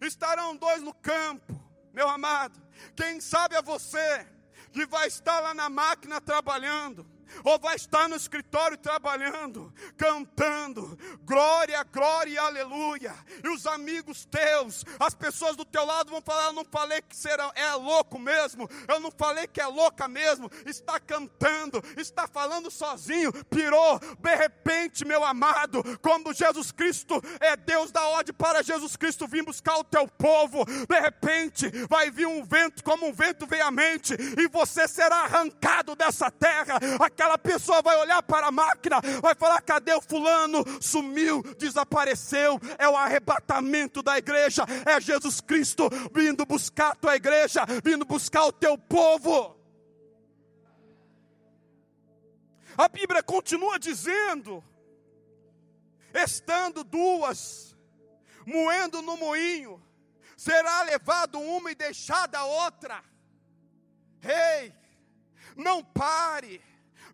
Estarão 0.00 0.56
dois 0.56 0.82
no 0.82 0.94
campo, 0.94 1.60
meu 1.92 2.08
amado. 2.08 2.60
Quem 2.96 3.20
sabe 3.20 3.54
é 3.54 3.62
você 3.62 4.26
que 4.72 4.86
vai 4.86 5.06
estar 5.06 5.40
lá 5.40 5.54
na 5.54 5.68
máquina 5.68 6.20
trabalhando. 6.20 7.06
Ou 7.44 7.58
vai 7.58 7.76
estar 7.76 8.08
no 8.08 8.16
escritório 8.16 8.76
trabalhando, 8.76 9.72
cantando, 9.96 10.98
glória, 11.24 11.82
glória, 11.84 12.40
aleluia. 12.40 13.14
E 13.42 13.48
os 13.48 13.66
amigos 13.66 14.24
teus, 14.24 14.84
as 14.98 15.14
pessoas 15.14 15.56
do 15.56 15.64
teu 15.64 15.84
lado 15.84 16.10
vão 16.10 16.22
falar: 16.22 16.52
não 16.52 16.64
falei 16.64 17.00
que 17.02 17.16
será, 17.16 17.50
é 17.54 17.72
louco 17.74 18.18
mesmo, 18.18 18.68
eu 18.88 19.00
não 19.00 19.10
falei 19.10 19.46
que 19.46 19.60
é 19.60 19.66
louca 19.66 20.06
mesmo. 20.08 20.50
Está 20.66 20.98
cantando, 21.00 21.82
está 21.96 22.26
falando 22.26 22.70
sozinho, 22.70 23.32
pirou. 23.44 23.98
De 24.18 24.34
repente, 24.34 25.04
meu 25.04 25.24
amado, 25.24 25.82
quando 26.00 26.32
Jesus 26.32 26.70
Cristo 26.72 27.22
é 27.40 27.56
Deus 27.56 27.90
da 27.90 28.02
ordem 28.08 28.34
para 28.34 28.62
Jesus 28.62 28.96
Cristo 28.96 29.26
vir 29.26 29.44
buscar 29.44 29.76
o 29.78 29.84
teu 29.84 30.06
povo, 30.08 30.64
de 30.64 31.00
repente 31.00 31.70
vai 31.88 32.10
vir 32.10 32.26
um 32.26 32.44
vento 32.44 32.82
como 32.82 33.06
um 33.06 33.12
vento 33.12 33.46
veemente, 33.46 34.14
e 34.38 34.48
você 34.48 34.86
será 34.88 35.22
arrancado 35.22 35.94
dessa 35.94 36.30
terra. 36.30 36.78
Aquela 37.00 37.21
pessoa 37.38 37.82
vai 37.82 37.96
olhar 37.98 38.22
para 38.22 38.48
a 38.48 38.52
máquina, 38.52 39.00
vai 39.20 39.34
falar: 39.34 39.60
cadê 39.60 39.92
o 39.94 40.00
fulano? 40.00 40.64
Sumiu, 40.80 41.42
desapareceu. 41.58 42.60
É 42.78 42.88
o 42.88 42.96
arrebatamento 42.96 44.02
da 44.02 44.18
igreja, 44.18 44.64
é 44.86 45.00
Jesus 45.00 45.40
Cristo 45.40 45.88
vindo 46.12 46.44
buscar 46.46 46.92
a 46.92 46.96
tua 46.96 47.16
igreja, 47.16 47.64
vindo 47.84 48.04
buscar 48.04 48.44
o 48.44 48.52
teu 48.52 48.76
povo. 48.78 49.56
A 52.76 52.88
Bíblia 52.88 53.22
continua 53.22 53.78
dizendo: 53.78 54.64
estando 56.14 56.82
duas, 56.84 57.76
moendo 58.46 59.02
no 59.02 59.16
moinho, 59.16 59.82
será 60.36 60.82
levado 60.82 61.38
uma 61.38 61.70
e 61.70 61.74
deixada 61.74 62.38
a 62.38 62.44
outra. 62.44 63.02
Ei, 64.22 64.72
não 65.56 65.84
pare, 65.84 66.62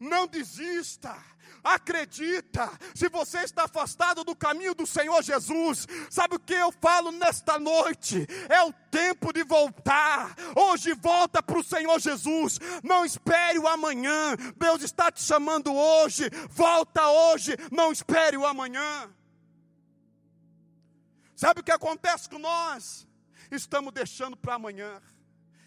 não 0.00 0.26
desista. 0.26 1.16
Acredita, 1.62 2.70
se 2.94 3.08
você 3.08 3.38
está 3.38 3.64
afastado 3.64 4.24
do 4.24 4.34
caminho 4.34 4.74
do 4.74 4.86
Senhor 4.86 5.22
Jesus, 5.22 5.86
sabe 6.08 6.36
o 6.36 6.40
que 6.40 6.54
eu 6.54 6.72
falo 6.72 7.10
nesta 7.10 7.58
noite? 7.58 8.26
É 8.48 8.62
o 8.62 8.72
tempo 8.90 9.32
de 9.32 9.42
voltar. 9.42 10.34
Hoje 10.56 10.94
volta 10.94 11.42
para 11.42 11.58
o 11.58 11.64
Senhor 11.64 11.98
Jesus. 11.98 12.58
Não 12.82 13.04
espere 13.04 13.58
o 13.58 13.66
amanhã. 13.66 14.36
Deus 14.56 14.82
está 14.82 15.10
te 15.10 15.22
chamando 15.22 15.74
hoje. 15.74 16.30
Volta 16.48 17.08
hoje. 17.08 17.56
Não 17.72 17.90
espere 17.90 18.36
o 18.36 18.46
amanhã. 18.46 19.12
Sabe 21.34 21.60
o 21.60 21.64
que 21.64 21.72
acontece 21.72 22.28
com 22.28 22.38
nós? 22.38 23.06
Estamos 23.50 23.92
deixando 23.92 24.36
para 24.36 24.54
amanhã. 24.54 25.00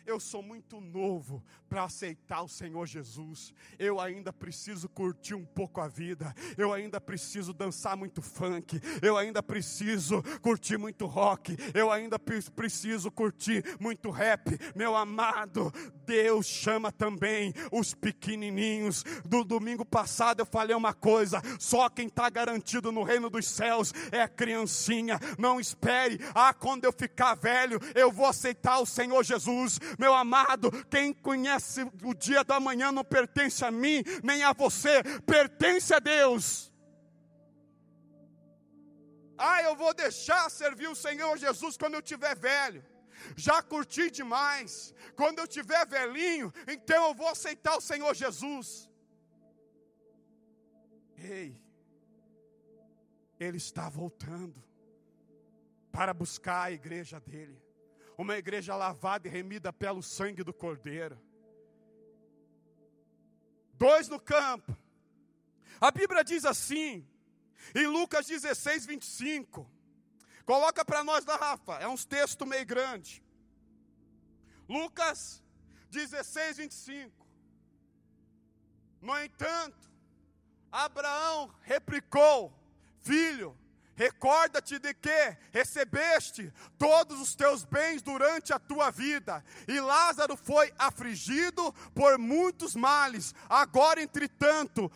Eu 0.05 0.19
sou 0.19 0.41
muito 0.41 0.81
novo 0.81 1.43
para 1.71 1.85
aceitar 1.85 2.41
o 2.41 2.49
Senhor 2.49 2.85
Jesus. 2.85 3.53
Eu 3.79 3.97
ainda 3.97 4.33
preciso 4.33 4.89
curtir 4.89 5.35
um 5.35 5.45
pouco 5.45 5.79
a 5.79 5.87
vida. 5.87 6.35
Eu 6.57 6.73
ainda 6.73 6.99
preciso 6.99 7.53
dançar 7.53 7.95
muito 7.95 8.21
funk. 8.21 8.77
Eu 9.01 9.15
ainda 9.15 9.41
preciso 9.41 10.21
curtir 10.41 10.77
muito 10.77 11.05
rock. 11.05 11.55
Eu 11.73 11.89
ainda 11.89 12.19
preciso 12.19 13.09
curtir 13.09 13.63
muito 13.79 14.09
rap. 14.09 14.59
Meu 14.75 14.97
amado, 14.97 15.71
Deus 16.05 16.45
chama 16.45 16.91
também 16.91 17.53
os 17.71 17.93
pequenininhos. 17.93 19.05
Do 19.23 19.45
domingo 19.45 19.85
passado 19.85 20.41
eu 20.41 20.45
falei 20.45 20.75
uma 20.75 20.93
coisa: 20.93 21.41
só 21.57 21.87
quem 21.87 22.07
está 22.07 22.29
garantido 22.29 22.91
no 22.91 23.03
reino 23.03 23.29
dos 23.29 23.47
céus 23.47 23.93
é 24.11 24.21
a 24.21 24.27
criancinha. 24.27 25.17
Não 25.37 25.57
espere, 25.57 26.19
ah, 26.35 26.53
quando 26.53 26.83
eu 26.83 26.91
ficar 26.91 27.33
velho, 27.35 27.79
eu 27.95 28.11
vou 28.11 28.25
aceitar 28.25 28.79
o 28.79 28.85
Senhor 28.85 29.23
Jesus. 29.23 29.79
Meu 29.97 30.13
amado, 30.13 30.69
quem 30.89 31.13
conhece 31.13 31.60
o 32.03 32.13
dia 32.13 32.43
da 32.43 32.59
manhã 32.59 32.91
não 32.91 33.03
pertence 33.03 33.63
a 33.63 33.71
mim, 33.71 34.03
nem 34.23 34.43
a 34.43 34.53
você, 34.53 35.03
pertence 35.25 35.93
a 35.93 35.99
Deus. 35.99 36.71
Ah, 39.37 39.63
eu 39.63 39.75
vou 39.75 39.93
deixar 39.93 40.49
servir 40.51 40.87
o 40.87 40.95
Senhor 40.95 41.35
Jesus 41.37 41.75
quando 41.75 41.95
eu 41.95 42.01
tiver 42.01 42.35
velho. 42.35 42.85
Já 43.35 43.61
curti 43.61 44.11
demais. 44.11 44.93
Quando 45.15 45.39
eu 45.39 45.47
tiver 45.47 45.85
velhinho, 45.87 46.53
então 46.67 47.07
eu 47.07 47.15
vou 47.15 47.27
aceitar 47.27 47.75
o 47.75 47.81
Senhor 47.81 48.13
Jesus. 48.13 48.89
Ei, 51.17 51.59
Ele 53.39 53.57
está 53.57 53.89
voltando 53.89 54.63
para 55.91 56.13
buscar 56.13 56.63
a 56.63 56.71
igreja 56.71 57.19
dele, 57.19 57.61
uma 58.17 58.37
igreja 58.37 58.75
lavada 58.75 59.27
e 59.27 59.31
remida 59.31 59.73
pelo 59.73 60.01
sangue 60.01 60.43
do 60.43 60.53
Cordeiro 60.53 61.19
dois 63.81 64.07
no 64.07 64.19
campo. 64.19 64.77
A 65.79 65.89
Bíblia 65.89 66.23
diz 66.23 66.45
assim, 66.45 67.03
em 67.73 67.87
Lucas 67.87 68.27
16, 68.27 68.85
25. 68.85 69.67
Coloca 70.45 70.85
para 70.85 71.03
nós 71.03 71.25
da 71.25 71.35
Rafa, 71.35 71.79
é 71.79 71.87
uns 71.87 72.05
textos 72.05 72.47
meio 72.47 72.63
grande. 72.63 73.23
Lucas 74.69 75.43
16, 75.89 76.57
25. 76.57 77.27
No 79.01 79.19
entanto, 79.19 79.89
Abraão 80.71 81.51
replicou: 81.61 82.53
Filho, 82.99 83.57
Recorda-te 83.95 84.79
de 84.79 84.93
que 84.93 85.37
recebeste 85.51 86.51
todos 86.77 87.19
os 87.19 87.35
teus 87.35 87.63
bens 87.63 88.01
durante 88.01 88.53
a 88.53 88.59
tua 88.59 88.89
vida, 88.89 89.43
e 89.67 89.79
Lázaro 89.79 90.35
foi 90.35 90.73
afligido 90.77 91.73
por 91.93 92.17
muitos 92.17 92.75
males. 92.75 93.35
Agora, 93.49 94.01
entretanto, 94.01 94.91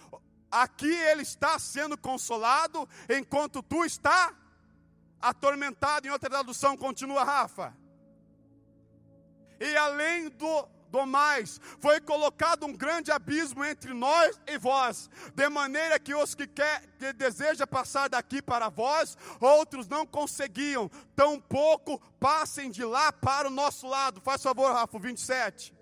aqui 0.49 0.91
ele 0.91 1.21
está 1.23 1.59
sendo 1.59 1.97
consolado, 1.97 2.87
enquanto 3.09 3.61
tu 3.61 3.83
está 3.85 4.33
atormentado. 5.21 6.07
Em 6.07 6.11
outra 6.11 6.29
tradução, 6.29 6.77
continua 6.77 7.23
Rafa. 7.23 7.75
E 9.59 9.75
além 9.77 10.29
do 10.29 10.74
do 10.95 11.05
mais, 11.05 11.59
foi 11.79 11.99
colocado 11.99 12.65
um 12.65 12.71
grande 12.71 13.11
abismo 13.11 13.65
entre 13.65 13.93
nós 13.93 14.39
e 14.47 14.57
vós, 14.57 15.09
de 15.33 15.49
maneira 15.49 15.99
que 15.99 16.15
os 16.15 16.33
que 16.33 16.47
quer, 16.47 16.81
que 16.97 17.11
deseja 17.11 17.67
passar 17.67 18.07
daqui 18.07 18.41
para 18.41 18.69
vós, 18.69 19.17
outros 19.41 19.89
não 19.89 20.05
conseguiam, 20.05 20.89
tampouco 21.13 21.99
passem 22.17 22.71
de 22.71 22.85
lá 22.85 23.11
para 23.11 23.49
o 23.49 23.51
nosso 23.51 23.87
lado. 23.87 24.21
Faz 24.21 24.41
favor, 24.41 24.71
Rafa, 24.71 24.97
27. 24.97 25.73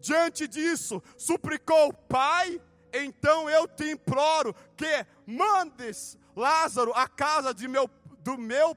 Diante 0.00 0.48
disso, 0.48 1.00
suplicou, 1.16 1.92
Pai, 1.92 2.60
então 2.92 3.48
eu 3.48 3.68
te 3.68 3.92
imploro 3.92 4.54
que 4.76 5.06
mandes 5.24 6.18
Lázaro 6.34 6.92
à 6.94 7.06
casa 7.06 7.54
de 7.54 7.68
meu, 7.68 7.88
do 8.18 8.36
meu, 8.36 8.76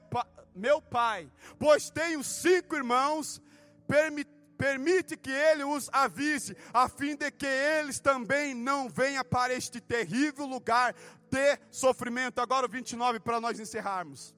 meu 0.55 0.79
pai, 0.79 1.27
pois 1.57 1.89
tenho 1.89 2.23
cinco 2.23 2.75
irmãos, 2.75 3.41
permitindo 3.87 4.36
permite 4.57 5.15
que 5.15 5.29
ele 5.29 5.63
os 5.63 5.89
avise, 5.91 6.57
a 6.73 6.89
fim 6.89 7.15
de 7.15 7.29
que 7.31 7.45
eles 7.45 7.99
também 7.99 8.53
não 8.53 8.89
venham 8.89 9.23
para 9.23 9.53
este 9.53 9.79
terrível 9.79 10.45
lugar 10.45 10.95
de 11.29 11.59
sofrimento. 11.69 12.39
Agora 12.39 12.65
o 12.65 12.69
29 12.69 13.19
para 13.19 13.39
nós 13.39 13.59
encerrarmos. 13.59 14.35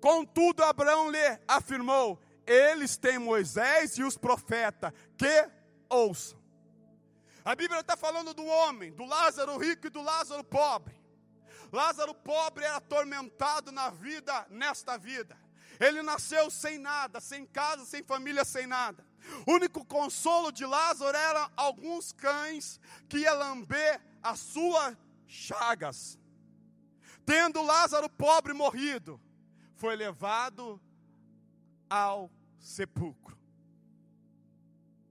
Contudo, 0.00 0.64
Abraão 0.64 1.10
lhe 1.10 1.38
afirmou: 1.46 2.20
Eles 2.46 2.96
têm 2.96 3.18
Moisés 3.18 3.98
e 3.98 4.02
os 4.02 4.16
profetas, 4.16 4.92
que 5.16 5.48
ouçam. 5.88 6.40
A 7.44 7.54
Bíblia 7.54 7.80
está 7.80 7.96
falando 7.96 8.32
do 8.32 8.44
homem, 8.44 8.92
do 8.92 9.04
Lázaro 9.04 9.58
rico 9.58 9.86
e 9.88 9.90
do 9.90 10.00
Lázaro 10.00 10.44
pobre. 10.44 10.94
Lázaro 11.72 12.14
pobre 12.14 12.64
era 12.64 12.76
atormentado 12.76 13.72
na 13.72 13.90
vida, 13.90 14.46
nesta 14.50 14.96
vida. 14.96 15.41
Ele 15.82 16.00
nasceu 16.00 16.48
sem 16.48 16.78
nada, 16.78 17.20
sem 17.20 17.44
casa, 17.44 17.84
sem 17.84 18.04
família, 18.04 18.44
sem 18.44 18.68
nada. 18.68 19.04
O 19.44 19.54
único 19.54 19.84
consolo 19.84 20.52
de 20.52 20.64
Lázaro 20.64 21.16
eram 21.16 21.50
alguns 21.56 22.12
cães 22.12 22.80
que 23.08 23.18
iam 23.18 23.36
lamber 23.36 24.00
as 24.22 24.38
suas 24.38 24.96
chagas. 25.26 26.16
Tendo 27.26 27.60
Lázaro 27.62 28.08
pobre 28.08 28.52
morrido, 28.52 29.20
foi 29.74 29.96
levado 29.96 30.80
ao 31.90 32.30
sepulcro. 32.60 33.36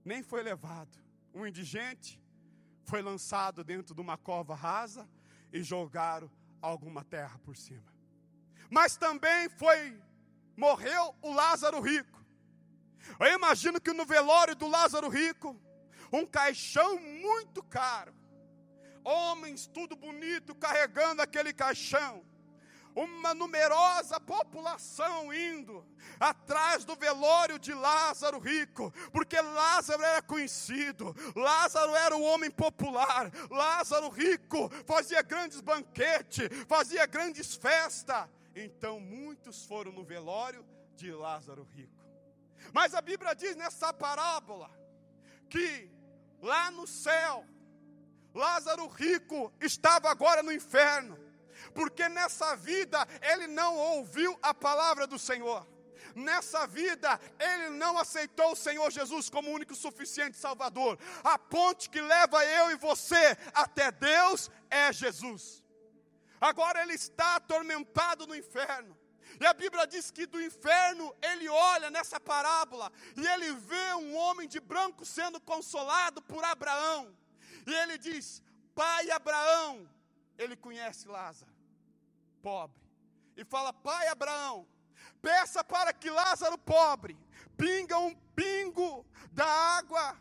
Nem 0.02 0.22
foi 0.22 0.42
levado. 0.42 0.98
Um 1.34 1.46
indigente 1.46 2.18
foi 2.84 3.02
lançado 3.02 3.62
dentro 3.62 3.94
de 3.94 4.00
uma 4.00 4.16
cova 4.16 4.54
rasa 4.54 5.06
e 5.52 5.62
jogaram 5.62 6.30
alguma 6.62 7.04
terra 7.04 7.38
por 7.44 7.58
cima. 7.58 7.92
Mas 8.70 8.96
também 8.96 9.50
foi 9.50 10.00
morreu 10.56 11.14
o 11.22 11.32
Lázaro 11.32 11.80
rico. 11.80 12.24
Eu 13.18 13.34
imagino 13.34 13.80
que 13.80 13.92
no 13.92 14.04
velório 14.04 14.54
do 14.54 14.66
Lázaro 14.66 15.08
rico, 15.08 15.56
um 16.12 16.26
caixão 16.26 16.98
muito 16.98 17.62
caro, 17.62 18.14
homens 19.04 19.66
tudo 19.66 19.96
bonito 19.96 20.54
carregando 20.54 21.22
aquele 21.22 21.52
caixão, 21.52 22.24
uma 22.94 23.32
numerosa 23.32 24.20
população 24.20 25.32
indo 25.32 25.84
atrás 26.20 26.84
do 26.84 26.94
velório 26.94 27.58
de 27.58 27.72
Lázaro 27.72 28.38
rico, 28.38 28.92
porque 29.10 29.40
Lázaro 29.40 30.02
era 30.02 30.20
conhecido, 30.20 31.16
Lázaro 31.34 31.94
era 31.96 32.14
o 32.14 32.22
homem 32.22 32.50
popular, 32.50 33.30
Lázaro 33.50 34.08
rico 34.10 34.70
fazia 34.86 35.22
grandes 35.22 35.60
banquetes, 35.60 36.48
fazia 36.68 37.06
grandes 37.06 37.54
festas. 37.54 38.28
Então 38.54 39.00
muitos 39.00 39.64
foram 39.64 39.92
no 39.92 40.04
velório 40.04 40.64
de 40.94 41.10
Lázaro 41.12 41.64
rico. 41.64 42.02
Mas 42.72 42.94
a 42.94 43.00
Bíblia 43.00 43.34
diz 43.34 43.56
nessa 43.56 43.92
parábola 43.92 44.70
que 45.48 45.90
lá 46.40 46.70
no 46.70 46.86
céu, 46.86 47.44
Lázaro 48.34 48.86
rico 48.86 49.52
estava 49.60 50.10
agora 50.10 50.42
no 50.42 50.52
inferno 50.52 51.22
porque 51.74 52.08
nessa 52.08 52.54
vida 52.56 53.06
ele 53.20 53.46
não 53.46 53.76
ouviu 53.76 54.38
a 54.42 54.52
palavra 54.52 55.06
do 55.06 55.18
Senhor. 55.18 55.66
Nessa 56.14 56.66
vida, 56.66 57.18
ele 57.38 57.70
não 57.70 57.96
aceitou 57.96 58.52
o 58.52 58.56
Senhor 58.56 58.90
Jesus 58.90 59.30
como 59.30 59.50
único 59.50 59.74
suficiente 59.74 60.36
Salvador. 60.36 60.98
A 61.24 61.38
ponte 61.38 61.88
que 61.88 62.02
leva 62.02 62.44
eu 62.44 62.70
e 62.70 62.76
você 62.76 63.36
até 63.54 63.90
Deus 63.90 64.50
é 64.68 64.92
Jesus. 64.92 65.61
Agora 66.50 66.82
ele 66.82 66.94
está 66.94 67.36
atormentado 67.36 68.26
no 68.26 68.34
inferno. 68.34 68.98
E 69.40 69.46
a 69.46 69.54
Bíblia 69.54 69.86
diz 69.86 70.10
que 70.10 70.26
do 70.26 70.42
inferno 70.42 71.14
ele 71.22 71.48
olha 71.48 71.88
nessa 71.88 72.18
parábola 72.18 72.90
e 73.16 73.24
ele 73.24 73.52
vê 73.52 73.94
um 73.94 74.16
homem 74.16 74.48
de 74.48 74.58
branco 74.58 75.06
sendo 75.06 75.40
consolado 75.40 76.20
por 76.20 76.42
Abraão. 76.44 77.16
E 77.64 77.72
ele 77.72 77.96
diz: 77.96 78.42
Pai 78.74 79.08
Abraão, 79.12 79.88
ele 80.36 80.56
conhece 80.56 81.06
Lázaro 81.06 81.52
pobre. 82.42 82.82
E 83.36 83.44
fala: 83.44 83.72
Pai 83.72 84.08
Abraão, 84.08 84.66
peça 85.22 85.62
para 85.62 85.92
que 85.92 86.10
Lázaro 86.10 86.58
pobre 86.58 87.16
pinga 87.56 87.96
um 87.98 88.14
pingo 88.34 89.06
da 89.30 89.46
água 89.46 90.18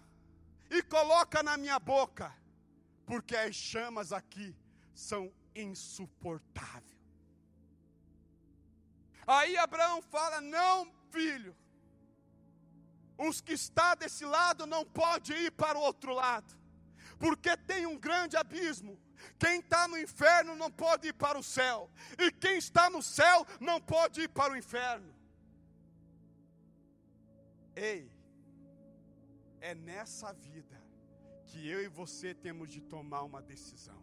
e 0.69 0.84
coloca 0.84 1.41
na 1.41 1.57
minha 1.57 1.80
boca, 1.80 2.32
porque 3.07 3.36
as 3.36 3.55
chamas 3.55 4.13
aqui 4.13 4.55
são 5.01 5.31
insuportáveis. 5.55 7.01
Aí 9.25 9.57
Abraão 9.57 10.01
fala: 10.01 10.39
Não, 10.41 10.91
filho, 11.09 11.55
os 13.17 13.41
que 13.41 13.53
está 13.53 13.95
desse 13.95 14.25
lado 14.25 14.65
não 14.65 14.83
pode 14.85 15.33
ir 15.33 15.51
para 15.51 15.77
o 15.77 15.81
outro 15.81 16.13
lado, 16.13 16.53
porque 17.19 17.55
tem 17.57 17.85
um 17.85 17.97
grande 17.97 18.35
abismo 18.37 18.99
quem 19.37 19.59
está 19.59 19.87
no 19.87 19.97
inferno 19.97 20.55
não 20.55 20.71
pode 20.71 21.07
ir 21.07 21.13
para 21.13 21.37
o 21.37 21.43
céu, 21.43 21.89
e 22.17 22.31
quem 22.31 22.57
está 22.57 22.89
no 22.89 23.01
céu 23.01 23.45
não 23.59 23.79
pode 23.81 24.21
ir 24.21 24.29
para 24.29 24.53
o 24.53 24.57
inferno. 24.57 25.13
Ei, 27.75 28.11
é 29.59 29.73
nessa 29.73 30.33
vida 30.33 30.81
que 31.45 31.67
eu 31.67 31.81
e 31.81 31.87
você 31.87 32.33
temos 32.33 32.69
de 32.69 32.81
tomar 32.81 33.23
uma 33.23 33.41
decisão. 33.41 34.01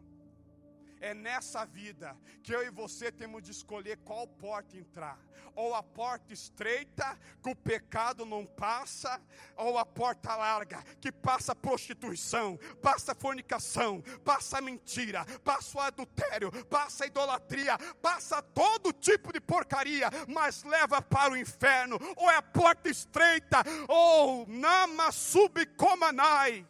É 1.01 1.14
nessa 1.14 1.64
vida 1.64 2.16
que 2.42 2.53
eu 2.53 2.62
e 2.62 2.70
você 2.70 3.12
temos 3.12 3.42
de 3.42 3.51
escolher 3.51 3.99
qual 3.99 4.26
porta 4.26 4.76
entrar. 4.76 5.18
Ou 5.55 5.74
a 5.74 5.82
porta 5.82 6.32
estreita, 6.32 7.18
que 7.42 7.51
o 7.51 7.55
pecado 7.55 8.24
não 8.24 8.44
passa, 8.44 9.20
ou 9.57 9.78
a 9.78 9.84
porta 9.84 10.34
larga, 10.36 10.82
que 11.01 11.11
passa 11.11 11.55
prostituição, 11.55 12.59
passa 12.82 13.14
fornicação, 13.14 14.03
passa 14.24 14.61
mentira, 14.61 15.24
passa 15.44 15.82
adultério, 15.82 16.51
passa 16.66 17.07
idolatria, 17.07 17.76
passa 18.01 18.42
todo 18.42 18.92
tipo 18.92 19.32
de 19.32 19.40
porcaria, 19.40 20.09
mas 20.28 20.64
leva 20.64 21.01
para 21.03 21.32
o 21.32 21.36
inferno. 21.36 21.99
Ou 22.16 22.30
é 22.30 22.36
a 22.36 22.42
porta 22.42 22.88
estreita, 22.88 23.62
ou 23.88 24.46
nama 24.46 25.12
subcomanai. 25.12 26.66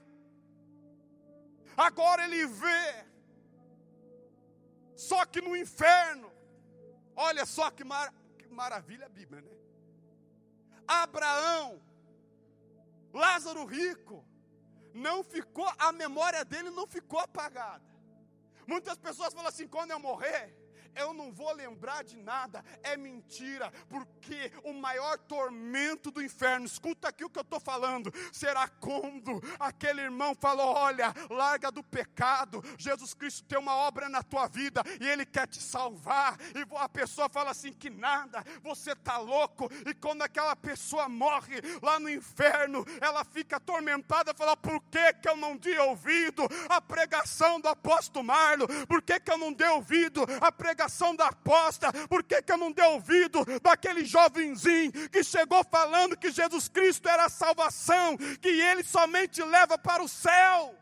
Agora 1.77 2.25
ele 2.25 2.45
vê 2.47 3.08
só 4.99 5.25
que 5.25 5.41
no 5.41 5.57
inferno, 5.57 6.29
olha 7.15 7.47
só 7.47 7.71
que, 7.71 7.85
mar, 7.85 8.13
que 8.37 8.49
maravilha 8.49 9.07
a 9.07 9.09
Bíblia, 9.09 9.41
né? 9.41 9.57
Abraão, 10.89 11.81
Lázaro 13.13 13.65
rico, 13.65 14.27
não 14.93 15.23
ficou, 15.23 15.71
a 15.79 15.93
memória 15.93 16.45
dele 16.45 16.71
não 16.71 16.85
ficou 16.85 17.21
apagada. 17.21 17.89
Muitas 18.67 18.99
pessoas 18.99 19.33
falam 19.33 19.49
assim: 19.49 19.69
quando 19.69 19.93
eu 19.93 20.01
morrer, 20.01 20.53
eu 20.99 21.15
não 21.15 21.33
vou 21.33 21.53
lembrar 21.55 22.03
de 22.03 22.17
nada, 22.17 22.65
é 22.83 22.97
mentira, 22.97 23.73
porque 23.89 24.53
o 24.65 24.73
maior 24.73 25.17
tormento 25.17 26.11
do 26.11 26.21
inferno, 26.21 26.67
escuta 26.67 27.09
aqui 27.09 27.25
o 27.25 27.31
que 27.31 27.39
eu 27.39 27.43
estou 27.43 27.61
falando, 27.61 28.13
será 28.33 28.69
quando 28.69 29.41
aquele 29.61 30.03
irmão 30.03 30.35
falou: 30.35 30.75
Olha, 30.75 31.15
larga 31.31 31.71
do 31.71 31.83
pecado, 31.83 32.63
Jesus 32.77 33.15
Cristo 33.15 33.45
tem 33.45 33.59
uma 33.59 33.75
obra 33.75 34.09
na 34.09 34.23
tua 34.23 34.49
vida 34.49 34.83
e 35.01 35.07
Ele 35.07 35.25
quer 35.25 35.47
te 35.47 35.63
salvar, 35.63 36.37
e 36.55 36.67
a 36.77 36.89
pessoa 36.89 37.29
fala 37.29 37.51
assim: 37.51 37.73
Que 37.73 37.89
nada, 37.89 38.45
você 38.63 38.93
está 38.93 39.19
louco, 39.19 39.71
e 39.87 39.95
quando 39.95 40.23
aquela 40.23 40.57
pessoa 40.57 41.09
morre 41.09 41.61
lá 41.81 42.01
no 42.01 42.11
inferno, 42.11 42.85
ela 43.01 43.25
fica 43.25 43.57
atormentada, 43.57 44.35
fala: 44.35 44.57
Por 44.57 44.83
que, 44.91 45.13
que 45.15 45.29
eu 45.29 45.37
não 45.37 45.57
dei 45.57 45.79
ouvido 45.79 46.43
a 46.69 46.81
pregação 46.81 47.61
do 47.61 47.69
apóstolo 47.69 48.25
Marlo? 48.25 48.67
Por 48.87 49.01
que, 49.01 49.21
que 49.21 49.31
eu 49.31 49.39
não 49.39 49.53
dei 49.53 49.69
ouvido 49.69 50.27
a 50.41 50.51
pregação? 50.51 50.88
Da 51.17 51.29
aposta, 51.29 51.93
por 52.09 52.23
que, 52.23 52.43
que 52.43 52.53
eu 52.53 52.57
não 52.57 52.73
dei 52.73 52.85
ouvido 52.85 53.45
daquele 53.63 54.05
jovenzinho 54.05 54.93
que 55.11 55.23
chegou 55.23 55.63
falando 55.65 56.17
que 56.17 56.31
Jesus 56.31 56.69
Cristo 56.69 57.09
era 57.09 57.27
a 57.27 57.29
salvação, 57.29 58.17
que 58.41 58.49
ele 58.49 58.83
somente 58.83 59.43
leva 59.43 59.79
para 59.79 60.03
o 60.03 60.09
céu? 60.09 60.75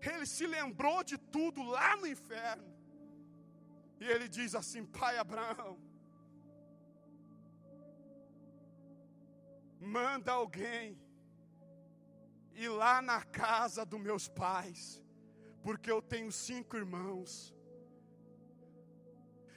Ele 0.00 0.26
se 0.26 0.46
lembrou 0.46 1.04
de 1.04 1.16
tudo 1.16 1.62
lá 1.62 1.96
no 1.96 2.06
inferno. 2.06 2.72
E 4.00 4.04
ele 4.04 4.28
diz 4.28 4.54
assim: 4.54 4.84
Pai 4.84 5.16
Abraão, 5.16 5.78
manda 9.80 10.32
alguém 10.32 11.00
ir 12.54 12.68
lá 12.68 13.00
na 13.00 13.22
casa 13.22 13.84
dos 13.84 14.00
meus 14.00 14.28
pais 14.28 15.01
porque 15.62 15.90
eu 15.90 16.02
tenho 16.02 16.30
cinco 16.30 16.76
irmãos. 16.76 17.54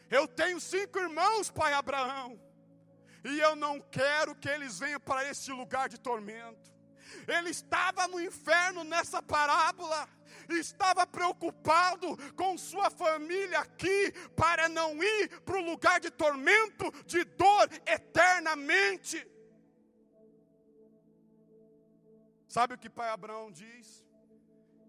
Eu 0.09 0.27
tenho 0.27 0.59
cinco 0.59 0.99
irmãos, 0.99 1.49
pai 1.49 1.73
Abraão, 1.73 2.39
e 3.23 3.39
eu 3.39 3.55
não 3.55 3.81
quero 3.81 4.35
que 4.35 4.47
eles 4.47 4.77
venham 4.79 4.99
para 4.99 5.27
esse 5.27 5.51
lugar 5.51 5.89
de 5.89 5.99
tormento. 5.99 6.71
Ele 7.27 7.49
estava 7.49 8.07
no 8.07 8.19
inferno 8.19 8.83
nessa 8.83 9.21
parábola, 9.21 10.07
estava 10.49 11.07
preocupado 11.07 12.15
com 12.35 12.57
sua 12.57 12.89
família 12.89 13.59
aqui, 13.59 14.11
para 14.35 14.69
não 14.69 15.03
ir 15.03 15.41
para 15.41 15.57
o 15.57 15.65
lugar 15.65 15.99
de 15.99 16.11
tormento, 16.11 16.91
de 17.05 17.23
dor 17.23 17.67
eternamente. 17.85 19.27
Sabe 22.47 22.75
o 22.75 22.77
que 22.77 22.89
pai 22.89 23.09
Abraão 23.09 23.51
diz? 23.51 24.05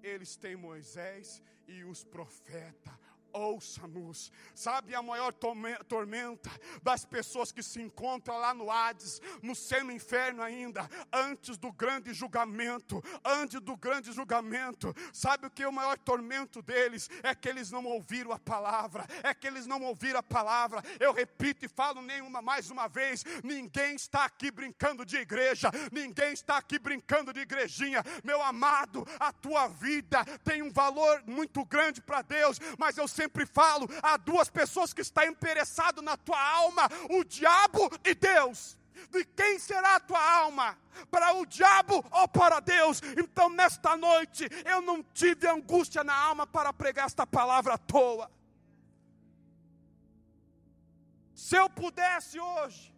Eles 0.08 0.36
têm 0.36 0.56
Moisés 0.56 1.42
e 1.66 1.84
os 1.84 2.04
profetas 2.04 2.94
ouça-nos. 3.36 4.32
Sabe 4.54 4.94
a 4.94 5.02
maior 5.02 5.32
tormenta 5.32 6.50
das 6.82 7.04
pessoas 7.04 7.52
que 7.52 7.62
se 7.62 7.80
encontram 7.80 8.38
lá 8.38 8.54
no 8.54 8.70
Hades, 8.70 9.20
no 9.42 9.54
seno 9.54 9.92
inferno 9.92 10.42
ainda, 10.42 10.88
antes 11.12 11.56
do 11.56 11.72
grande 11.72 12.12
julgamento, 12.12 13.02
antes 13.24 13.60
do 13.60 13.76
grande 13.76 14.12
julgamento. 14.12 14.94
Sabe 15.12 15.46
o 15.46 15.50
que 15.50 15.62
é 15.62 15.68
o 15.68 15.72
maior 15.72 15.98
tormento 15.98 16.62
deles? 16.62 17.08
É 17.22 17.34
que 17.34 17.48
eles 17.48 17.70
não 17.70 17.84
ouviram 17.84 18.32
a 18.32 18.38
palavra, 18.38 19.06
é 19.22 19.34
que 19.34 19.46
eles 19.46 19.66
não 19.66 19.82
ouviram 19.82 20.20
a 20.20 20.22
palavra. 20.22 20.82
Eu 20.98 21.12
repito 21.12 21.64
e 21.64 21.68
falo 21.68 22.00
nenhuma 22.00 22.40
mais 22.40 22.70
uma 22.70 22.88
vez, 22.88 23.24
ninguém 23.42 23.94
está 23.96 24.24
aqui 24.24 24.50
brincando 24.50 25.04
de 25.04 25.16
igreja, 25.16 25.70
ninguém 25.92 26.32
está 26.32 26.56
aqui 26.56 26.78
brincando 26.78 27.32
de 27.32 27.40
igrejinha. 27.40 28.02
Meu 28.24 28.42
amado, 28.42 29.06
a 29.18 29.32
tua 29.32 29.68
vida 29.68 30.24
tem 30.44 30.62
um 30.62 30.70
valor 30.70 31.22
muito 31.26 31.64
grande 31.64 32.00
para 32.00 32.22
Deus, 32.22 32.58
mas 32.78 32.96
eu 32.96 33.06
sempre 33.06 33.25
sempre 33.26 33.44
falo, 33.44 33.88
há 34.02 34.16
duas 34.16 34.48
pessoas 34.48 34.92
que 34.92 35.02
estão 35.02 35.24
interessadas 35.24 36.02
na 36.02 36.16
tua 36.16 36.40
alma, 36.40 36.88
o 37.10 37.24
diabo 37.24 37.90
e 38.04 38.14
Deus. 38.14 38.78
De 39.10 39.24
quem 39.24 39.58
será 39.58 39.96
a 39.96 40.00
tua 40.00 40.22
alma? 40.40 40.78
Para 41.10 41.34
o 41.34 41.44
diabo 41.44 42.04
ou 42.10 42.28
para 42.28 42.60
Deus? 42.60 43.02
Então, 43.18 43.50
nesta 43.50 43.96
noite, 43.96 44.48
eu 44.64 44.80
não 44.80 45.02
tive 45.02 45.46
angústia 45.46 46.02
na 46.02 46.14
alma 46.14 46.46
para 46.46 46.72
pregar 46.72 47.06
esta 47.06 47.26
palavra 47.26 47.74
à 47.74 47.78
toa. 47.78 48.30
Se 51.34 51.56
eu 51.56 51.68
pudesse 51.68 52.40
hoje, 52.40 52.94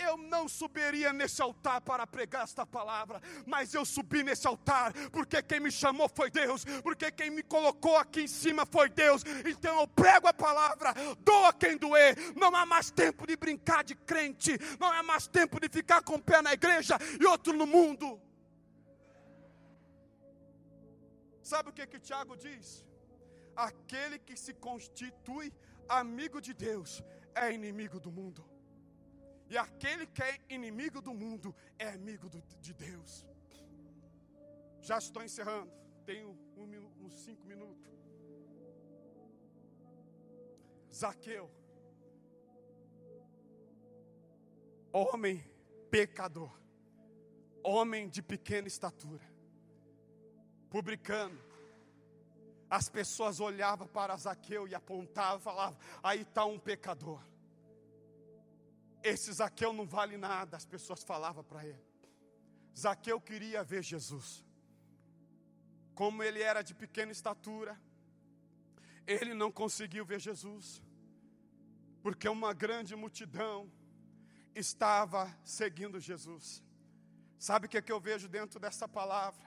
eu 0.00 0.16
não 0.16 0.48
subiria 0.48 1.12
nesse 1.12 1.42
altar 1.42 1.80
para 1.80 2.06
pregar 2.06 2.44
esta 2.44 2.64
palavra, 2.66 3.20
mas 3.46 3.74
eu 3.74 3.84
subi 3.84 4.22
nesse 4.22 4.46
altar 4.46 4.92
porque 5.10 5.42
quem 5.42 5.60
me 5.60 5.70
chamou 5.70 6.08
foi 6.08 6.30
Deus, 6.30 6.64
porque 6.82 7.10
quem 7.10 7.30
me 7.30 7.42
colocou 7.42 7.96
aqui 7.96 8.22
em 8.22 8.26
cima 8.28 8.64
foi 8.66 8.88
Deus. 8.88 9.22
Então 9.44 9.80
eu 9.80 9.86
prego 9.86 10.26
a 10.28 10.32
palavra, 10.32 10.94
doa 11.20 11.52
quem 11.52 11.76
doer. 11.76 12.16
Não 12.36 12.54
há 12.54 12.64
mais 12.66 12.90
tempo 12.90 13.26
de 13.26 13.36
brincar 13.36 13.84
de 13.84 13.94
crente, 13.94 14.58
não 14.78 14.90
há 14.90 15.02
mais 15.02 15.26
tempo 15.26 15.60
de 15.60 15.68
ficar 15.68 16.02
com 16.02 16.14
o 16.14 16.22
pé 16.22 16.40
na 16.42 16.52
igreja 16.52 16.96
e 17.20 17.24
outro 17.26 17.52
no 17.52 17.66
mundo. 17.66 18.20
Sabe 21.42 21.70
o 21.70 21.72
que 21.72 21.86
que 21.86 21.98
Tiago 21.98 22.36
diz? 22.36 22.86
Aquele 23.56 24.18
que 24.18 24.36
se 24.36 24.54
constitui 24.54 25.52
amigo 25.88 26.40
de 26.40 26.54
Deus 26.54 27.02
é 27.34 27.52
inimigo 27.52 27.98
do 27.98 28.10
mundo. 28.10 28.44
E 29.50 29.58
aquele 29.58 30.06
que 30.06 30.22
é 30.22 30.38
inimigo 30.48 31.02
do 31.02 31.12
mundo 31.12 31.52
é 31.76 31.88
amigo 31.88 32.28
do, 32.28 32.40
de 32.60 32.72
Deus. 32.72 33.26
Já 34.80 34.96
estou 34.96 35.24
encerrando. 35.24 35.72
Tenho 36.06 36.38
um, 36.56 37.04
uns 37.04 37.18
cinco 37.18 37.44
minutos. 37.44 37.90
Zaqueu, 40.92 41.50
homem 44.92 45.42
pecador, 45.90 46.52
homem 47.62 48.08
de 48.08 48.22
pequena 48.22 48.68
estatura, 48.68 49.24
publicano. 50.68 51.38
As 52.68 52.88
pessoas 52.88 53.40
olhavam 53.40 53.88
para 53.88 54.16
Zaqueu 54.16 54.68
e 54.68 54.74
apontavam, 54.74 55.40
falavam: 55.40 55.78
aí 56.02 56.22
está 56.22 56.44
um 56.44 56.58
pecador. 56.58 57.20
Esse 59.02 59.32
Zaqueu 59.32 59.72
não 59.72 59.86
vale 59.86 60.16
nada, 60.16 60.56
as 60.56 60.66
pessoas 60.66 61.02
falavam 61.02 61.42
para 61.42 61.64
ele. 61.64 61.84
Zaqueu 62.78 63.20
queria 63.20 63.64
ver 63.64 63.82
Jesus. 63.82 64.44
Como 65.94 66.22
ele 66.22 66.40
era 66.42 66.62
de 66.62 66.74
pequena 66.74 67.12
estatura, 67.12 67.80
ele 69.06 69.34
não 69.34 69.50
conseguiu 69.50 70.04
ver 70.04 70.20
Jesus, 70.20 70.82
porque 72.02 72.28
uma 72.28 72.52
grande 72.52 72.94
multidão 72.94 73.70
estava 74.54 75.34
seguindo 75.44 75.98
Jesus. 75.98 76.62
Sabe 77.38 77.66
o 77.66 77.68
que, 77.68 77.78
é 77.78 77.82
que 77.82 77.92
eu 77.92 78.00
vejo 78.00 78.28
dentro 78.28 78.60
dessa 78.60 78.86
palavra? 78.86 79.44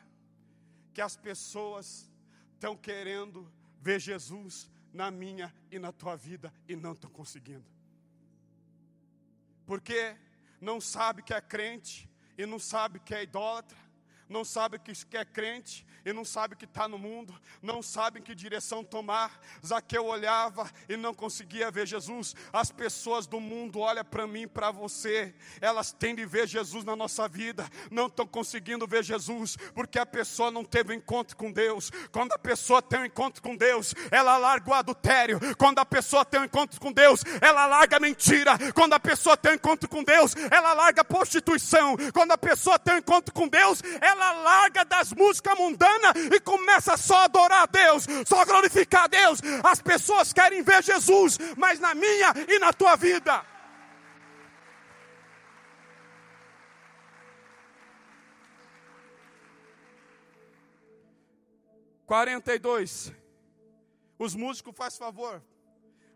Que 0.94 1.02
as 1.02 1.16
pessoas 1.16 2.12
estão 2.54 2.76
querendo 2.76 3.52
ver 3.80 4.00
Jesus 4.00 4.70
na 4.92 5.12
minha 5.12 5.54
e 5.72 5.78
na 5.78 5.92
tua 5.92 6.16
vida 6.16 6.54
e 6.68 6.76
não 6.76 6.94
estão 6.94 7.10
conseguindo 7.10 7.74
porque 9.74 10.16
não 10.62 10.80
sabe 10.80 11.24
que 11.24 11.34
é 11.34 11.42
crente 11.42 12.08
e 12.38 12.46
não 12.46 12.60
sabe 12.60 13.00
que 13.00 13.12
é 13.16 13.24
idólatra, 13.24 13.76
não 14.34 14.44
sabe 14.44 14.80
que 14.80 15.16
é 15.16 15.24
crente 15.24 15.86
e 16.06 16.12
não 16.12 16.26
sabe 16.26 16.56
que 16.56 16.66
está 16.66 16.88
no 16.88 16.98
mundo, 16.98 17.34
não 17.62 17.82
sabe 17.82 18.20
que 18.20 18.36
direção 18.36 18.84
tomar. 18.84 19.40
Zaqueu 19.66 20.06
olhava 20.06 20.70
e 20.90 20.98
não 20.98 21.14
conseguia 21.14 21.72
ver 21.72 21.88
Jesus. 21.88 22.36
As 22.52 22.72
pessoas 22.72 23.26
do 23.26 23.40
mundo 23.40 23.80
olham 23.80 24.04
para 24.04 24.28
mim, 24.28 24.48
para 24.48 24.72
você, 24.72 25.34
elas 25.62 25.92
têm 25.92 26.16
de 26.16 26.26
ver 26.26 26.48
Jesus 26.48 26.84
na 26.84 26.96
nossa 26.96 27.28
vida, 27.28 27.70
não 27.90 28.08
estão 28.08 28.28
conseguindo 28.28 28.88
ver 28.88 29.04
Jesus, 29.04 29.56
porque 29.74 29.98
a 29.98 30.06
pessoa 30.06 30.52
não 30.52 30.66
teve 30.66 30.94
um 30.94 30.98
encontro 30.98 31.38
com 31.38 31.52
Deus. 31.52 31.92
Quando 32.12 32.34
a 32.34 32.40
pessoa 32.40 32.82
tem 32.82 33.00
um 33.00 33.06
encontro 33.06 33.42
com 33.42 33.56
Deus, 33.56 33.94
ela 34.12 34.38
larga 34.38 34.70
o 34.70 34.74
adultério. 34.74 35.40
Quando 35.58 35.80
a 35.80 35.86
pessoa 35.86 36.26
tem 36.26 36.42
um 36.42 36.46
encontro 36.46 36.82
com 36.82 36.92
Deus, 36.92 37.24
ela 37.40 37.66
larga 37.66 37.98
a 37.98 38.00
mentira. 38.00 38.58
Quando 38.74 38.94
a 38.94 39.00
pessoa 39.00 39.38
tem 39.38 39.52
um 39.52 39.56
encontro 39.56 39.88
com 39.88 40.04
Deus, 40.04 40.36
ela 40.52 40.74
larga 40.74 41.02
a 41.02 41.06
prostituição. 41.06 41.96
Quando 42.14 42.32
a 42.32 42.38
pessoa 42.38 42.78
tem 42.78 42.96
um 42.96 42.98
encontro 42.98 43.34
com 43.34 43.48
Deus, 43.48 43.82
ela 44.02 44.23
larga 44.32 44.86
das 44.86 45.12
músicas 45.12 45.58
mundanas 45.58 46.14
e 46.16 46.40
começa 46.40 46.96
só 46.98 47.22
a 47.22 47.24
adorar 47.26 47.64
a 47.64 47.66
Deus, 47.66 48.06
só 48.26 48.42
a 48.42 48.46
glorificar 48.46 49.04
a 49.04 49.08
Deus. 49.08 49.42
As 49.64 49.82
pessoas 49.82 50.32
querem 50.32 50.64
ver 50.64 50.84
Jesus, 50.84 51.38
mas 51.58 51.80
na 51.80 51.94
minha 51.94 52.34
e 52.48 52.60
na 52.60 52.72
tua 52.72 52.96
vida. 52.96 53.46
Quarenta 62.06 62.54
e 62.54 62.60
dois. 62.60 63.12
Os 64.20 64.36
músicos, 64.36 64.74
faz 64.76 64.98
favor. 64.98 65.42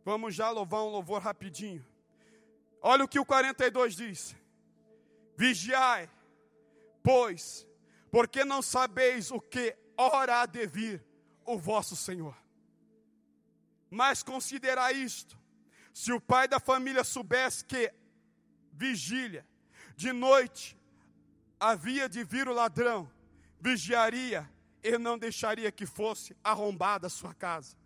Vamos 0.05 0.33
já 0.33 0.49
louvar 0.49 0.81
um 0.83 0.89
louvor 0.89 1.21
rapidinho. 1.21 1.85
Olha 2.81 3.03
o 3.03 3.07
que 3.07 3.19
o 3.19 3.25
42 3.25 3.95
diz. 3.95 4.35
Vigiai, 5.35 6.09
pois 7.03 7.66
porque 8.17 8.43
não 8.43 8.63
sabeis 8.63 9.29
o 9.29 9.39
que 9.39 9.77
hora 9.95 10.41
há 10.41 10.47
de 10.47 10.65
vir 10.65 11.05
o 11.45 11.55
vosso 11.55 11.95
Senhor. 11.95 12.35
Mas 13.91 14.23
considerai 14.23 14.95
isto: 14.95 15.37
se 15.93 16.11
o 16.11 16.19
pai 16.19 16.47
da 16.47 16.59
família 16.59 17.03
soubesse 17.03 17.63
que 17.63 17.93
vigília, 18.73 19.45
de 19.95 20.11
noite 20.11 20.75
havia 21.59 22.09
de 22.09 22.23
vir 22.23 22.47
o 22.47 22.55
ladrão, 22.55 23.07
vigiaria 23.61 24.51
e 24.81 24.97
não 24.97 25.15
deixaria 25.15 25.71
que 25.71 25.85
fosse 25.85 26.35
arrombada 26.43 27.05
a 27.05 27.11
sua 27.11 27.35
casa. 27.35 27.77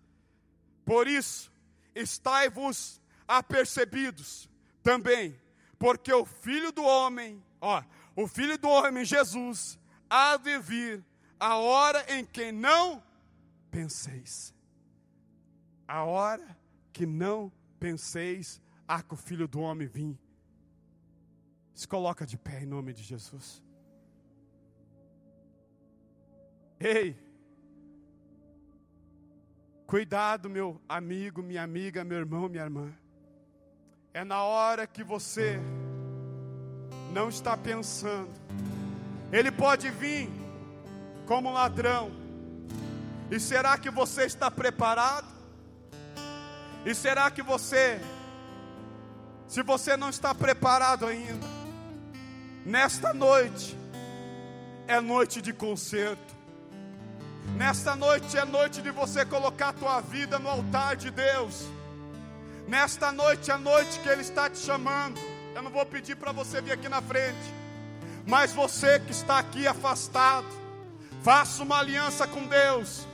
Por 0.86 1.10
isso, 1.10 1.52
estai-vos 1.94 3.02
apercebidos 3.28 4.50
também, 4.82 5.38
porque 5.78 6.14
o 6.14 6.24
filho 6.24 6.72
do 6.72 6.86
homem, 6.86 7.44
ó, 7.60 7.84
o 8.16 8.30
filho 8.30 8.58
do 8.58 8.70
homem 8.70 9.04
Jesus 9.04 9.78
há 10.12 10.36
de 10.36 10.59
vir 10.59 11.05
a 11.39 11.55
hora 11.55 12.05
em 12.14 12.26
que 12.26 12.51
não 12.51 13.01
penseis. 13.72 14.53
A 15.88 16.03
hora 16.03 16.45
que 16.91 17.05
não 17.05 17.49
penseis, 17.80 18.62
há 18.86 19.01
que 19.01 19.14
o 19.14 19.18
filho 19.18 19.47
do 19.47 19.62
homem 19.62 19.88
vim. 19.88 20.20
Se 21.74 21.88
coloca 21.88 22.26
de 22.26 22.38
pé 22.38 22.62
em 22.64 22.66
nome 22.66 22.91
de 22.91 23.01
Jesus. 23.01 23.64
Ei, 26.78 27.16
cuidado, 29.88 30.49
meu 30.49 30.82
amigo, 30.89 31.41
minha 31.41 31.64
amiga, 31.64 32.03
meu 32.03 32.18
irmão, 32.18 32.49
minha 32.49 32.64
irmã. 32.64 32.93
É 34.14 34.26
na 34.26 34.43
hora 34.43 34.86
que 34.86 35.03
você 35.03 35.57
não 37.14 37.30
está 37.30 37.55
pensando 37.55 38.30
ele 39.32 39.52
pode 39.52 39.90
vir 39.90 40.30
como 41.26 41.50
um 41.50 41.54
ladrão. 41.54 42.12
E 43.30 43.40
será 43.40 43.78
que 43.78 43.90
você 43.90 44.24
está 44.24 44.52
preparado? 44.52 45.28
E 46.86 46.94
será 46.94 47.32
que 47.32 47.42
você, 47.42 48.02
se 49.48 49.64
você 49.64 49.96
não 49.96 50.10
está 50.10 50.36
preparado 50.36 51.06
ainda, 51.06 51.48
nesta 52.66 53.14
noite 53.14 53.78
é 54.88 55.00
noite 55.00 55.42
de 55.42 55.54
concerto. 55.54 56.36
Nesta 57.56 57.96
noite 57.96 58.38
é 58.38 58.44
noite 58.44 58.82
de 58.82 58.92
você 58.92 59.26
colocar 59.26 59.70
a 59.70 59.74
tua 59.74 60.02
vida 60.02 60.38
no 60.38 60.50
altar 60.50 60.96
de 60.96 61.10
Deus. 61.10 61.66
Nesta 62.68 63.12
noite 63.12 63.52
é 63.52 63.58
noite 63.58 64.00
que 64.00 64.10
Ele 64.10 64.22
está 64.22 64.50
te 64.50 64.58
chamando. 64.58 65.20
Eu 65.56 65.62
não 65.62 65.72
vou 65.72 65.86
pedir 65.86 66.16
para 66.16 66.32
você 66.32 66.62
vir 66.62 66.74
aqui 66.74 66.90
na 66.90 67.02
frente. 67.02 67.61
Mas 68.26 68.53
você 68.53 68.99
que 68.99 69.11
está 69.11 69.39
aqui 69.39 69.67
afastado, 69.67 70.47
faça 71.24 71.63
uma 71.63 71.80
aliança 71.80 72.28
com 72.28 72.45
Deus. 72.47 73.07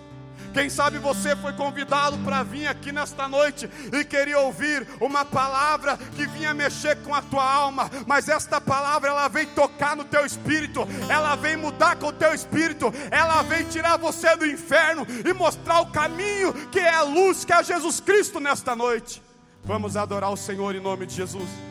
Quem 0.54 0.70
sabe 0.70 0.98
você 0.98 1.36
foi 1.36 1.54
convidado 1.54 2.18
para 2.20 2.42
vir 2.42 2.68
aqui 2.68 2.92
nesta 2.92 3.28
noite 3.28 3.70
e 3.94 4.04
queria 4.04 4.40
ouvir 4.40 4.88
uma 5.00 5.24
palavra 5.24 5.98
que 6.16 6.26
vinha 6.26 6.54
mexer 6.54 6.96
com 7.04 7.14
a 7.14 7.22
tua 7.22 7.44
alma, 7.44 7.90
mas 8.08 8.28
esta 8.28 8.60
palavra 8.60 9.10
ela 9.10 9.28
vem 9.28 9.46
tocar 9.46 9.96
no 9.96 10.04
teu 10.04 10.26
espírito, 10.26 10.88
ela 11.10 11.36
vem 11.36 11.58
mudar 11.58 11.98
com 11.98 12.08
o 12.08 12.14
teu 12.14 12.34
espírito, 12.34 12.92
ela 13.12 13.42
vem 13.44 13.66
tirar 13.66 13.98
você 13.98 14.36
do 14.36 14.46
inferno 14.46 15.06
e 15.26 15.34
mostrar 15.34 15.82
o 15.82 15.92
caminho 15.92 16.54
que 16.72 16.80
é 16.80 16.94
a 16.94 17.04
luz, 17.04 17.46
que 17.46 17.54
é 17.54 17.64
Jesus 17.64 18.00
Cristo 18.00 18.40
nesta 18.40 18.76
noite. 18.76 19.22
Vamos 19.64 19.98
adorar 19.98 20.32
o 20.32 20.38
Senhor 20.38 20.74
em 20.74 20.80
nome 20.80 21.06
de 21.06 21.14
Jesus. 21.14 21.67